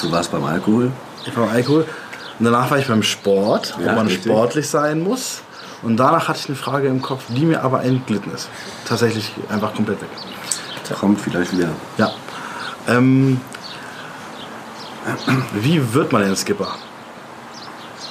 Du 0.00 0.10
warst 0.12 0.30
beim 0.32 0.44
Alkohol. 0.44 0.92
Ich 1.26 1.36
war 1.36 1.46
beim 1.46 1.56
Alkohol. 1.56 1.86
Und 2.38 2.44
danach 2.44 2.70
war 2.70 2.78
ich 2.78 2.86
beim 2.86 3.02
Sport, 3.02 3.74
wo 3.78 3.84
Ja, 3.84 3.94
man 3.94 4.06
richtig. 4.06 4.24
sportlich 4.30 4.68
sein 4.68 5.00
muss. 5.02 5.42
Und 5.82 5.96
danach 5.96 6.28
hatte 6.28 6.38
ich 6.40 6.48
eine 6.48 6.56
Frage 6.56 6.88
im 6.88 7.02
Kopf, 7.02 7.24
die 7.28 7.44
mir 7.44 7.62
aber 7.62 7.82
entglitten 7.82 8.32
ist. 8.32 8.48
Tatsächlich 8.86 9.32
einfach 9.48 9.74
komplett 9.74 10.00
weg. 10.02 10.08
Kommt 10.98 11.20
vielleicht 11.20 11.52
wieder. 11.52 11.68
Ja. 11.98 12.10
Ähm, 12.88 13.40
wie 15.60 15.94
wird 15.94 16.12
man 16.12 16.22
denn 16.22 16.34
Skipper? 16.36 16.68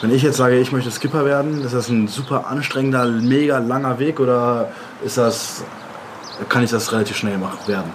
Wenn 0.02 0.14
ich 0.14 0.22
jetzt 0.22 0.38
sage, 0.38 0.58
ich 0.60 0.72
möchte 0.72 0.92
Skipper 0.92 1.26
werden, 1.26 1.64
ist 1.64 1.74
das 1.74 1.90
ein 1.90 2.08
super 2.08 2.46
anstrengender, 2.48 3.06
mega 3.06 3.58
langer 3.58 3.98
Weg 3.98 4.20
oder 4.20 4.70
ist 5.04 5.18
das, 5.18 5.64
kann 6.50 6.64
ich 6.64 6.70
das 6.70 6.92
relativ 6.92 7.18
schnell 7.18 7.38
machen, 7.40 7.58
werden? 7.66 7.92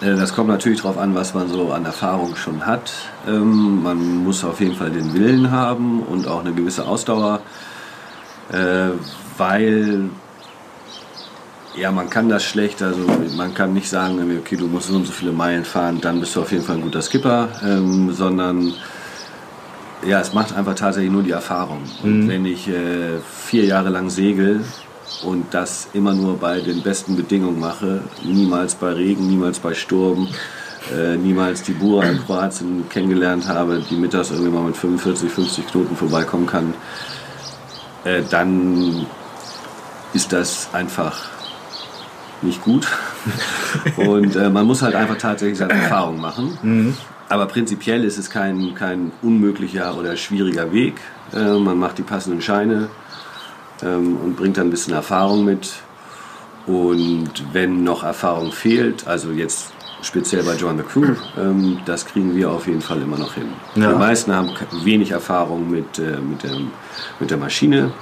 Äh, 0.00 0.16
Das 0.16 0.34
kommt 0.34 0.48
natürlich 0.48 0.80
darauf 0.80 0.98
an, 0.98 1.14
was 1.14 1.34
man 1.34 1.48
so 1.48 1.72
an 1.72 1.84
Erfahrung 1.84 2.36
schon 2.36 2.66
hat. 2.66 2.92
Ähm, 3.28 3.82
man 3.82 4.24
muss 4.24 4.44
auf 4.44 4.60
jeden 4.60 4.74
Fall 4.74 4.90
den 4.90 5.14
Willen 5.14 5.50
haben 5.50 6.02
und 6.02 6.26
auch 6.26 6.40
eine 6.40 6.52
gewisse 6.52 6.86
Ausdauer, 6.86 7.40
äh, 8.52 8.90
weil 9.36 10.10
ja, 11.76 11.92
man 11.92 12.10
kann 12.10 12.28
das 12.28 12.42
schlecht, 12.42 12.82
also 12.82 13.06
man 13.36 13.54
kann 13.54 13.72
nicht 13.72 13.88
sagen, 13.88 14.18
okay, 14.38 14.56
du 14.56 14.66
musst 14.66 14.88
so 14.88 14.96
und 14.96 15.06
so 15.06 15.12
viele 15.12 15.30
Meilen 15.32 15.64
fahren, 15.64 16.00
dann 16.00 16.18
bist 16.18 16.34
du 16.34 16.40
auf 16.42 16.50
jeden 16.50 16.64
Fall 16.64 16.76
ein 16.76 16.82
guter 16.82 17.00
Skipper, 17.00 17.48
ähm, 17.64 18.12
sondern 18.12 18.74
ja, 20.04 20.20
es 20.20 20.32
macht 20.32 20.56
einfach 20.56 20.74
tatsächlich 20.74 21.12
nur 21.12 21.22
die 21.22 21.30
Erfahrung. 21.30 21.82
Und 22.02 22.28
wenn 22.28 22.44
ich 22.44 22.68
äh, 22.68 23.20
vier 23.46 23.66
Jahre 23.66 23.90
lang 23.90 24.10
segel 24.10 24.64
und 25.24 25.52
das 25.52 25.88
immer 25.92 26.14
nur 26.14 26.38
bei 26.38 26.60
den 26.60 26.82
besten 26.82 27.16
Bedingungen 27.16 27.60
mache, 27.60 28.02
niemals 28.22 28.74
bei 28.74 28.92
Regen, 28.92 29.26
niemals 29.28 29.58
bei 29.58 29.74
Sturm, 29.74 30.28
äh, 30.94 31.16
niemals 31.16 31.62
die 31.62 31.72
Bura 31.72 32.04
in 32.04 32.24
Kroatien 32.24 32.88
kennengelernt 32.88 33.48
habe, 33.48 33.82
die 33.88 33.96
mittags 33.96 34.30
irgendwie 34.30 34.50
mal 34.50 34.62
mit 34.62 34.76
45, 34.76 35.30
50 35.30 35.66
Knoten 35.66 35.96
vorbeikommen 35.96 36.46
kann, 36.46 36.74
äh, 38.04 38.22
dann 38.30 39.06
ist 40.14 40.32
das 40.32 40.68
einfach 40.72 41.28
nicht 42.42 42.62
gut. 42.62 42.86
Und 43.96 44.36
äh, 44.36 44.48
man 44.48 44.66
muss 44.66 44.82
halt 44.82 44.94
einfach 44.94 45.18
tatsächlich 45.18 45.58
seine 45.58 45.74
Erfahrung 45.74 46.20
machen. 46.20 46.58
Aber 47.28 47.46
prinzipiell 47.46 48.02
ist 48.04 48.18
es 48.18 48.30
kein, 48.30 48.74
kein 48.74 49.12
unmöglicher 49.22 49.96
oder 49.96 50.16
schwieriger 50.16 50.72
Weg. 50.72 50.94
Äh, 51.32 51.58
man 51.58 51.78
macht 51.78 51.98
die 51.98 52.02
passenden 52.02 52.42
Scheine 52.42 52.88
ähm, 53.82 54.16
und 54.16 54.36
bringt 54.36 54.56
dann 54.56 54.68
ein 54.68 54.70
bisschen 54.70 54.94
Erfahrung 54.94 55.44
mit. 55.44 55.72
Und 56.66 57.30
wenn 57.52 57.82
noch 57.84 58.04
Erfahrung 58.04 58.52
fehlt, 58.52 59.06
also 59.06 59.30
jetzt 59.30 59.72
speziell 60.02 60.42
bei 60.42 60.54
Join 60.54 60.78
the 60.78 60.84
Crew, 60.84 61.14
ähm, 61.38 61.78
das 61.84 62.06
kriegen 62.06 62.34
wir 62.34 62.50
auf 62.50 62.66
jeden 62.66 62.80
Fall 62.80 63.02
immer 63.02 63.18
noch 63.18 63.34
hin. 63.34 63.48
Ja. 63.74 63.92
Die 63.92 63.98
meisten 63.98 64.34
haben 64.34 64.50
wenig 64.84 65.10
Erfahrung 65.10 65.70
mit, 65.70 65.98
äh, 65.98 66.18
mit, 66.20 66.42
der, 66.42 66.56
mit 67.18 67.30
der 67.30 67.38
Maschine. 67.38 67.92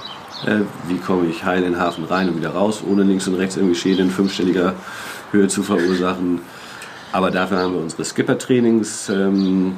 Äh, 0.45 0.61
wie 0.87 0.97
komme 0.97 1.27
ich 1.27 1.43
heil 1.43 1.63
in 1.63 1.73
den 1.73 1.79
Hafen 1.79 2.05
rein 2.05 2.29
und 2.29 2.37
wieder 2.37 2.51
raus, 2.51 2.81
ohne 2.87 3.03
links 3.03 3.27
und 3.27 3.35
rechts 3.35 3.57
irgendwie 3.57 3.75
Schäden 3.75 4.05
in 4.05 4.11
fünfstelliger 4.11 4.73
Höhe 5.31 5.47
zu 5.47 5.63
verursachen. 5.63 6.41
Aber 7.11 7.31
dafür 7.31 7.59
haben 7.59 7.73
wir 7.73 7.81
unsere 7.81 8.05
Skipper-Trainings 8.05 9.09
ähm, 9.09 9.77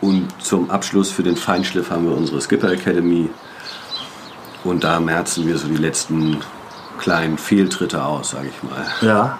und 0.00 0.28
zum 0.42 0.70
Abschluss 0.70 1.10
für 1.10 1.22
den 1.22 1.36
Feinschliff 1.36 1.90
haben 1.90 2.06
wir 2.08 2.16
unsere 2.16 2.40
Skipper 2.40 2.72
Academy. 2.72 3.30
Und 4.64 4.82
da 4.84 4.98
merzen 5.00 5.46
wir 5.46 5.58
so 5.58 5.68
die 5.68 5.76
letzten 5.76 6.38
kleinen 6.98 7.38
Fehltritte 7.38 8.02
aus, 8.02 8.30
sage 8.30 8.48
ich 8.48 8.62
mal. 8.70 8.84
Ja. 9.02 9.38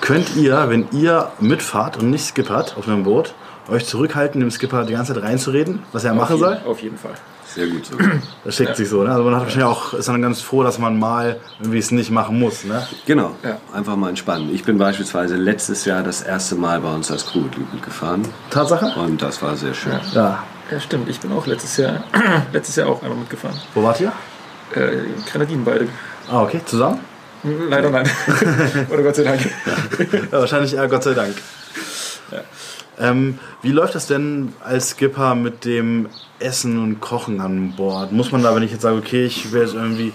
Könnt 0.00 0.36
ihr, 0.36 0.68
wenn 0.68 0.86
ihr 0.92 1.30
mitfahrt 1.40 1.96
und 1.96 2.10
nicht 2.10 2.24
skippert 2.26 2.76
auf 2.76 2.86
einem 2.86 3.02
Boot, 3.04 3.34
euch 3.68 3.86
zurückhalten, 3.86 4.40
dem 4.40 4.50
Skipper 4.50 4.84
die 4.84 4.92
ganze 4.92 5.14
Zeit 5.14 5.22
reinzureden, 5.22 5.82
was 5.92 6.04
er 6.04 6.14
machen 6.14 6.34
auf 6.34 6.40
soll? 6.40 6.52
Jeden, 6.54 6.66
auf 6.66 6.82
jeden 6.82 6.98
Fall. 6.98 7.14
Sehr 7.46 7.68
gut 7.68 7.86
so. 7.86 7.96
Das 8.44 8.54
schickt 8.54 8.76
sich 8.76 8.88
so, 8.88 9.02
ne? 9.02 9.10
Also 9.10 9.24
man 9.24 9.34
hat 9.34 9.42
wahrscheinlich 9.44 9.64
auch, 9.66 9.94
ist 9.94 10.08
dann 10.08 10.20
ganz 10.20 10.42
froh, 10.42 10.62
dass 10.62 10.78
man 10.78 10.98
mal 10.98 11.40
irgendwie 11.58 11.78
es 11.78 11.90
nicht 11.90 12.10
machen 12.10 12.38
muss, 12.38 12.64
ne? 12.64 12.86
Genau, 13.06 13.34
Ja. 13.42 13.56
einfach 13.72 13.96
mal 13.96 14.10
entspannen. 14.10 14.54
Ich 14.54 14.62
bin 14.62 14.76
beispielsweise 14.76 15.36
letztes 15.36 15.84
Jahr 15.86 16.02
das 16.02 16.20
erste 16.22 16.54
Mal 16.56 16.80
bei 16.80 16.92
uns 16.92 17.10
als 17.10 17.24
Crewmitglied 17.26 17.72
mitgefahren 17.72 18.22
Tatsache? 18.50 18.92
und 19.00 19.22
das 19.22 19.40
war 19.42 19.56
sehr 19.56 19.72
schön. 19.74 19.98
Ja. 20.12 20.44
Ja, 20.70 20.80
stimmt. 20.80 21.08
Ich 21.08 21.18
bin 21.20 21.32
auch 21.32 21.46
letztes 21.46 21.76
Jahr, 21.78 22.04
letztes 22.52 22.76
Jahr 22.76 22.88
auch 22.88 23.00
einmal 23.02 23.18
mitgefahren. 23.18 23.56
Wo 23.74 23.82
wart 23.84 24.00
ihr? 24.00 24.12
Äh, 24.74 25.30
Grenadinen 25.30 25.64
beide. 25.64 25.88
Ah, 26.30 26.42
okay, 26.42 26.60
zusammen? 26.64 27.00
Leider 27.42 27.90
nein. 27.90 28.08
Oder 28.90 29.02
Gott 29.02 29.16
sei 29.16 29.22
Dank. 29.22 29.40
Ja, 30.32 30.40
wahrscheinlich 30.40 30.74
eher, 30.74 30.88
Gott 30.88 31.04
sei 31.04 31.14
Dank. 31.14 31.34
Ähm, 32.98 33.38
wie 33.62 33.72
läuft 33.72 33.94
das 33.94 34.06
denn 34.06 34.54
als 34.64 34.90
Skipper 34.90 35.34
mit 35.34 35.64
dem 35.64 36.08
Essen 36.38 36.82
und 36.82 37.00
Kochen 37.00 37.40
an 37.40 37.74
Bord? 37.76 38.12
Muss 38.12 38.32
man 38.32 38.42
da, 38.42 38.54
wenn 38.54 38.62
ich 38.62 38.72
jetzt 38.72 38.82
sage, 38.82 38.96
okay, 38.96 39.26
ich 39.26 39.52
will 39.52 39.62
jetzt 39.62 39.74
irgendwie 39.74 40.12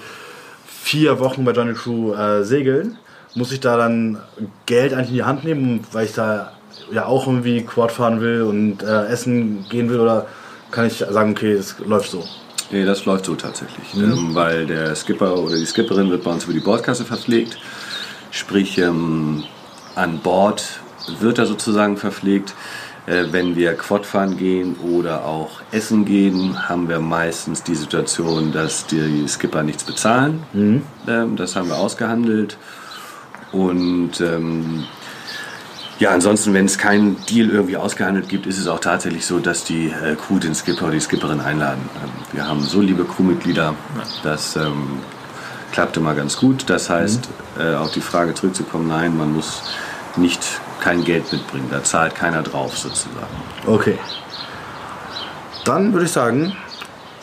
vier 0.65 1.19
Wochen 1.19 1.45
bei 1.45 1.51
Johnny 1.51 1.73
Crew 1.73 2.13
äh, 2.13 2.43
segeln, 2.43 2.97
muss 3.35 3.51
ich 3.51 3.59
da 3.59 3.77
dann 3.77 4.19
Geld 4.65 4.93
eigentlich 4.93 5.09
in 5.09 5.15
die 5.15 5.23
Hand 5.23 5.43
nehmen, 5.43 5.85
weil 5.91 6.05
ich 6.05 6.13
da 6.13 6.53
ja 6.91 7.05
auch 7.05 7.27
irgendwie 7.27 7.61
Quad 7.61 7.91
fahren 7.91 8.19
will 8.19 8.41
und 8.41 8.83
äh, 8.83 9.05
essen 9.07 9.65
gehen 9.69 9.89
will? 9.89 9.99
Oder 9.99 10.25
kann 10.71 10.87
ich 10.87 10.97
sagen, 10.97 11.31
okay, 11.31 11.53
es 11.53 11.75
läuft 11.85 12.09
so? 12.09 12.25
Nee, 12.71 12.85
das 12.85 13.05
läuft 13.05 13.25
so 13.25 13.35
tatsächlich. 13.35 13.93
Ähm, 13.95 14.33
weil 14.33 14.65
der 14.65 14.95
Skipper 14.95 15.37
oder 15.37 15.57
die 15.57 15.65
Skipperin 15.65 16.09
wird 16.09 16.23
bei 16.23 16.31
uns 16.31 16.45
über 16.45 16.53
die 16.53 16.59
Bordkasse 16.59 17.03
verpflegt. 17.05 17.57
Sprich, 18.31 18.77
ähm, 18.77 19.43
an 19.95 20.19
Bord 20.19 20.79
wird 21.19 21.37
er 21.37 21.45
sozusagen 21.45 21.97
verpflegt. 21.97 22.53
Äh, 23.07 23.25
wenn 23.31 23.55
wir 23.55 23.73
Quad 23.73 24.05
fahren 24.05 24.37
gehen 24.37 24.75
oder 24.77 25.25
auch 25.25 25.61
essen 25.71 26.05
gehen, 26.05 26.69
haben 26.69 26.87
wir 26.87 26.99
meistens 26.99 27.63
die 27.63 27.75
Situation, 27.75 28.51
dass 28.51 28.85
die 28.85 29.27
Skipper 29.27 29.63
nichts 29.63 29.83
bezahlen. 29.83 30.43
Ähm, 31.07 31.35
das 31.35 31.55
haben 31.55 31.67
wir 31.67 31.77
ausgehandelt. 31.77 32.57
Und 33.51 34.21
ähm, 34.21 34.85
ja, 36.01 36.09
ansonsten, 36.09 36.55
wenn 36.55 36.65
es 36.65 36.79
keinen 36.79 37.23
Deal 37.27 37.51
irgendwie 37.51 37.77
ausgehandelt 37.77 38.27
gibt, 38.27 38.47
ist 38.47 38.57
es 38.57 38.67
auch 38.67 38.79
tatsächlich 38.79 39.23
so, 39.23 39.37
dass 39.37 39.63
die 39.63 39.85
äh, 39.85 40.15
Crew 40.15 40.39
den 40.39 40.55
Skipper 40.55 40.85
oder 40.85 40.93
die 40.93 40.99
Skipperin 40.99 41.39
einladen. 41.39 41.87
Ähm, 42.03 42.09
wir 42.31 42.47
haben 42.47 42.63
so 42.63 42.81
liebe 42.81 43.05
Crewmitglieder, 43.05 43.75
das 44.23 44.55
ähm, 44.55 44.99
klappte 45.71 45.99
mal 45.99 46.15
ganz 46.15 46.37
gut. 46.37 46.67
Das 46.71 46.89
heißt, 46.89 47.29
äh, 47.59 47.75
auf 47.75 47.91
die 47.91 48.01
Frage 48.01 48.33
zurückzukommen, 48.33 48.87
nein, 48.87 49.15
man 49.15 49.31
muss 49.31 49.61
nicht 50.15 50.41
kein 50.79 51.03
Geld 51.03 51.31
mitbringen. 51.31 51.67
Da 51.69 51.83
zahlt 51.83 52.15
keiner 52.15 52.41
drauf 52.41 52.75
sozusagen. 52.75 53.35
Okay. 53.67 53.99
Dann 55.65 55.93
würde 55.93 56.07
ich 56.07 56.11
sagen, 56.11 56.57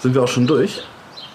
sind 0.00 0.14
wir 0.14 0.22
auch 0.22 0.28
schon 0.28 0.46
durch. 0.46 0.84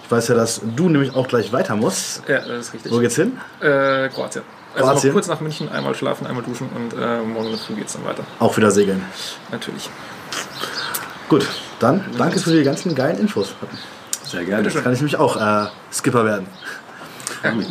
Ich 0.02 0.10
weiß 0.10 0.28
ja, 0.28 0.34
dass 0.34 0.62
du 0.76 0.88
nämlich 0.88 1.14
auch 1.14 1.28
gleich 1.28 1.52
weiter 1.52 1.76
musst. 1.76 2.22
Ja, 2.26 2.38
das 2.38 2.68
ist 2.68 2.72
richtig. 2.72 2.90
Wo 2.90 3.00
geht's 3.00 3.16
hin? 3.16 3.38
Äh, 3.60 4.08
Kroatien. 4.08 4.44
Also 4.76 5.10
kurz 5.10 5.28
nach 5.28 5.40
München, 5.40 5.68
einmal 5.68 5.94
schlafen, 5.94 6.26
einmal 6.26 6.42
duschen 6.42 6.68
und 6.74 6.94
äh, 6.94 7.20
morgen 7.22 7.56
Früh 7.56 7.74
geht 7.74 7.86
es 7.86 7.92
dann 7.94 8.04
weiter. 8.04 8.24
Auch 8.40 8.56
wieder 8.56 8.70
segeln. 8.70 9.04
Natürlich. 9.50 9.90
Gut, 11.28 11.46
dann 11.78 12.04
danke 12.18 12.38
für 12.38 12.50
die 12.50 12.62
ganzen 12.64 12.94
geilen 12.94 13.18
Infos. 13.18 13.54
Sehr 14.24 14.44
gerne. 14.44 14.68
Kann 14.68 14.92
ich 14.92 15.00
nämlich 15.00 15.16
auch 15.16 15.36
äh, 15.36 15.68
Skipper 15.92 16.24
werden. 16.24 16.46
mich. 17.56 17.68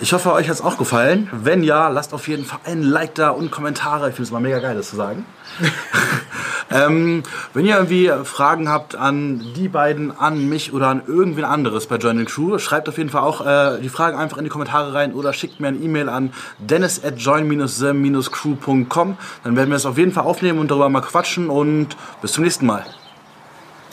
Ich 0.00 0.12
hoffe, 0.14 0.32
euch 0.32 0.48
hat 0.48 0.54
es 0.54 0.62
auch 0.62 0.78
gefallen. 0.78 1.28
Wenn 1.32 1.62
ja, 1.62 1.88
lasst 1.88 2.14
auf 2.14 2.26
jeden 2.26 2.46
Fall 2.46 2.60
ein 2.64 2.82
Like 2.82 3.14
da 3.16 3.30
und 3.30 3.50
Kommentare. 3.50 4.08
Ich 4.08 4.14
finde 4.14 4.28
es 4.28 4.30
mal 4.30 4.40
mega 4.40 4.58
geil, 4.58 4.74
das 4.74 4.88
zu 4.88 4.96
sagen. 4.96 5.26
ähm, 6.70 7.22
wenn 7.52 7.66
ihr 7.66 7.74
irgendwie 7.76 8.10
Fragen 8.24 8.68
habt 8.68 8.94
an 8.94 9.44
die 9.56 9.68
beiden, 9.68 10.16
an 10.16 10.48
mich 10.48 10.72
oder 10.72 10.88
an 10.88 11.02
irgendwen 11.06 11.44
anderes 11.44 11.86
bei 11.86 11.96
Join 11.96 12.18
the 12.18 12.24
Crew, 12.24 12.58
schreibt 12.58 12.88
auf 12.88 12.96
jeden 12.98 13.10
Fall 13.10 13.22
auch 13.22 13.44
äh, 13.44 13.80
die 13.80 13.88
Fragen 13.88 14.16
einfach 14.16 14.38
in 14.38 14.44
die 14.44 14.50
Kommentare 14.50 14.94
rein 14.94 15.12
oder 15.12 15.32
schickt 15.32 15.58
mir 15.60 15.68
eine 15.68 15.78
E-Mail 15.78 16.08
an 16.08 16.32
dennis 16.58 17.02
at 17.04 17.18
join-the-crew.com. 17.18 19.16
Dann 19.44 19.56
werden 19.56 19.68
wir 19.70 19.76
es 19.76 19.86
auf 19.86 19.98
jeden 19.98 20.12
Fall 20.12 20.24
aufnehmen 20.24 20.58
und 20.58 20.70
darüber 20.70 20.88
mal 20.88 21.00
quatschen 21.00 21.50
und 21.50 21.96
bis 22.22 22.32
zum 22.32 22.44
nächsten 22.44 22.66
Mal. 22.66 22.84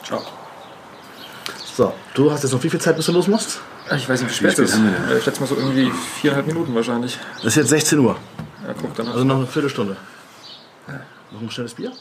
Ciao. 0.03 0.21
So, 1.75 1.93
du 2.13 2.31
hast 2.31 2.43
jetzt 2.43 2.53
noch 2.53 2.63
wie 2.63 2.69
viel 2.69 2.81
Zeit, 2.81 2.95
bis 2.95 3.05
du 3.05 3.11
los 3.11 3.27
musst? 3.27 3.59
Ich 3.95 4.09
weiß 4.09 4.21
nicht, 4.21 4.31
wie 4.31 4.35
spät 4.35 4.51
es 4.53 4.59
ist. 4.59 4.73
haben 4.75 4.85
wir 4.85 4.91
denn? 4.91 5.11
Äh, 5.11 5.17
Ich 5.19 5.23
schätze 5.23 5.39
mal 5.39 5.47
so 5.47 5.55
irgendwie 5.55 5.91
viereinhalb 6.21 6.47
Minuten 6.47 6.75
wahrscheinlich. 6.75 7.17
Es 7.39 7.45
ist 7.45 7.55
jetzt 7.55 7.69
16 7.69 7.99
Uhr, 7.99 8.15
Ja, 8.67 8.73
guck, 8.79 8.95
dann 8.95 9.07
also 9.07 9.23
noch 9.23 9.37
eine 9.37 9.47
Viertelstunde. 9.47 9.95
Noch 11.31 11.41
ein 11.41 11.51
schnelles 11.51 11.73
Bier? 11.73 11.91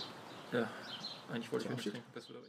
Eigentlich 1.37 1.53
wollte 1.53 1.67
ich 1.67 1.71
nicht 1.77 1.93
trinken. 1.93 2.09
Das 2.15 2.29
wird 2.29 2.39
aber- 2.39 2.46